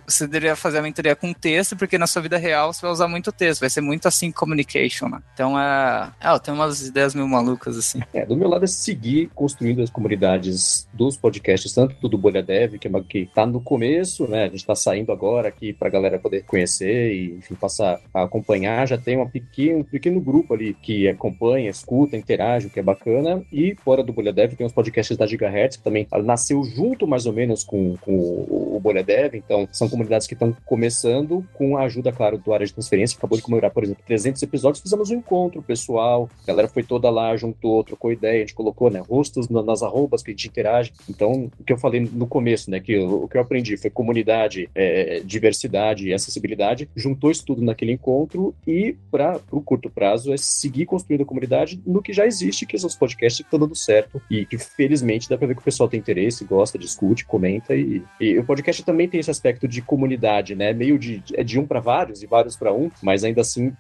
[0.05, 3.07] você deveria fazer a mentoria com texto, porque na sua vida real você vai usar
[3.07, 5.21] muito texto, vai ser muito assim communication, né?
[5.33, 6.11] Então é.
[6.21, 7.99] É, eu tenho umas ideias meio malucas, assim.
[8.13, 12.77] É, do meu lado é seguir construindo as comunidades dos podcasts, tanto do Bolha Dev,
[12.77, 14.45] que, é que tá no começo, né?
[14.45, 18.87] A gente tá saindo agora aqui pra galera poder conhecer e, enfim, passar a acompanhar.
[18.87, 22.83] Já tem uma pequeno, um pequeno grupo ali que acompanha, escuta, interage, o que é
[22.83, 23.43] bacana.
[23.51, 27.25] E fora do Bolha Dev tem os podcasts da Gigahertz, que também nasceu junto mais
[27.25, 29.35] ou menos com, com o Bolha Dev.
[29.35, 33.17] Então, são comunidades que estão começando com a ajuda, claro, do área de transferência.
[33.17, 34.81] Acabou de comemorar, por exemplo, 300 episódios.
[34.81, 38.89] Fizemos um encontro pessoal, a galera foi toda lá, juntou, trocou ideia, a gente colocou
[38.89, 40.93] né, rostos nas arrobas que a gente interage.
[41.09, 43.89] Então, o que eu falei no começo, né, que o, o que eu aprendi foi
[43.89, 50.33] comunidade, é, diversidade e acessibilidade, juntou isso tudo naquele encontro e, para o curto prazo,
[50.33, 53.59] é seguir construindo a comunidade no que já existe, que são os podcasts que estão
[53.59, 57.25] dando certo e que, felizmente, dá para ver que o pessoal tem interesse, gosta, discute,
[57.25, 61.43] comenta e, e o podcast também tem esse aspecto de comunidade, né, meio de, é
[61.43, 63.73] de um para vários e vários para um, mas ainda assim,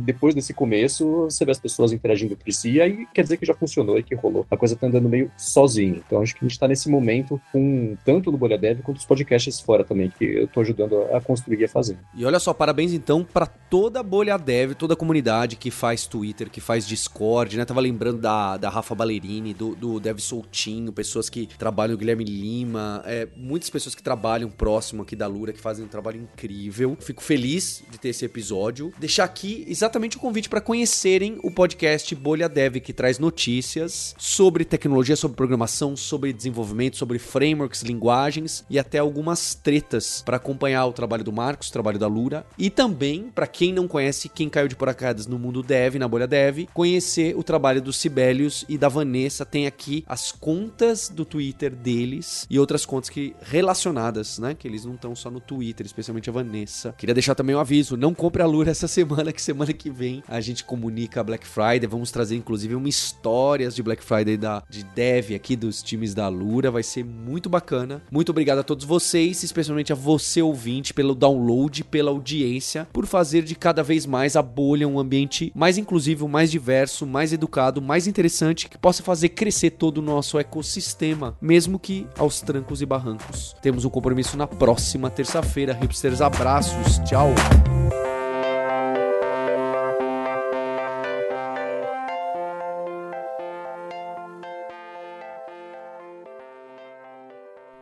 [0.00, 3.46] depois desse começo, você vê as pessoas interagindo entre si, e aí quer dizer que
[3.46, 4.46] já funcionou e que rolou.
[4.50, 6.02] A coisa tá andando meio sozinho.
[6.06, 9.04] Então acho que a gente tá nesse momento com tanto no Bolha Dev quanto os
[9.04, 11.98] podcasts fora também, que eu tô ajudando a construir e a fazer.
[12.14, 16.06] E olha só, parabéns então para toda a Bolha Dev, toda a comunidade que faz
[16.06, 17.64] Twitter, que faz Discord, né?
[17.64, 22.24] Tava lembrando da, da Rafa Ballerini, do, do Dev Soltinho, pessoas que trabalham, o Guilherme
[22.24, 26.96] Lima, é, muitas pessoas que trabalham próximo aqui da Lura, que fazem um trabalho incrível.
[27.00, 28.92] Fico feliz de ter esse episódio.
[28.98, 34.64] Deixar aqui exatamente o convite para conhecerem o podcast Bolha Dev, que traz notícias sobre
[34.64, 40.92] tecnologia, sobre programação, sobre desenvolvimento, sobre frameworks, linguagens e até algumas tretas para acompanhar o
[40.92, 44.68] trabalho do Marcos, o trabalho da Lura e também para quem não conhece, quem caiu
[44.68, 48.88] de paraquedas no mundo dev, na bolha dev, conhecer o trabalho do Sibelius e da
[48.88, 49.44] Vanessa.
[49.44, 54.84] Tem aqui as contas do Twitter deles e outras contas que relacionadas, né, que eles
[54.84, 56.94] não estão só no Twitter, especialmente a Vanessa.
[56.98, 60.22] Queria deixar também um aviso, não compre a Lura essa semana, que semana que vem
[60.28, 64.62] a gente comunica a Black Friday, vamos trazer inclusive uma histórias de Black Friday da
[64.68, 68.02] de dev aqui dos times da Lura, vai ser muito bacana.
[68.10, 73.42] Muito obrigado a todos vocês, especialmente a você ouvinte pelo download, pela audiência, por fazer
[73.42, 78.06] de cada vez mais a bolha um ambiente mais inclusivo, mais diverso, mais educado, mais
[78.06, 83.54] interessante, que possa fazer crescer todo o nosso ecossistema, mesmo que aos trancos e barrancos.
[83.62, 85.72] Temos um compromisso na próxima terça-feira.
[85.74, 87.34] Hipsters, abraços, tchau!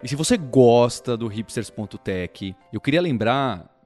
[0.03, 3.74] E se você gosta do hipsters.tech, eu queria lembrar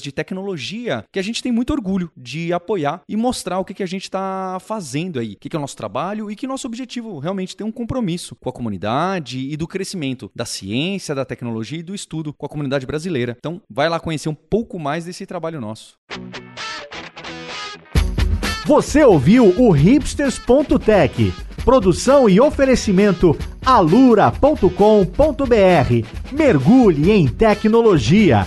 [0.00, 3.82] de tecnologia que a gente tem muito orgulho de apoiar e mostrar o que, que
[3.82, 6.66] a gente está fazendo aí, o que, que é o nosso trabalho e que nosso
[6.66, 11.78] objetivo realmente tem um compromisso com a comunidade e do crescimento da ciência, da tecnologia
[11.78, 13.36] e do estudo com a comunidade brasileira.
[13.38, 15.94] Então, vai lá conhecer um pouco mais desse trabalho nosso.
[18.66, 21.34] Você ouviu o hipsters.tech,
[21.64, 24.72] produção e oferecimento alura.com.br.
[26.32, 28.46] Mergulhe em tecnologia.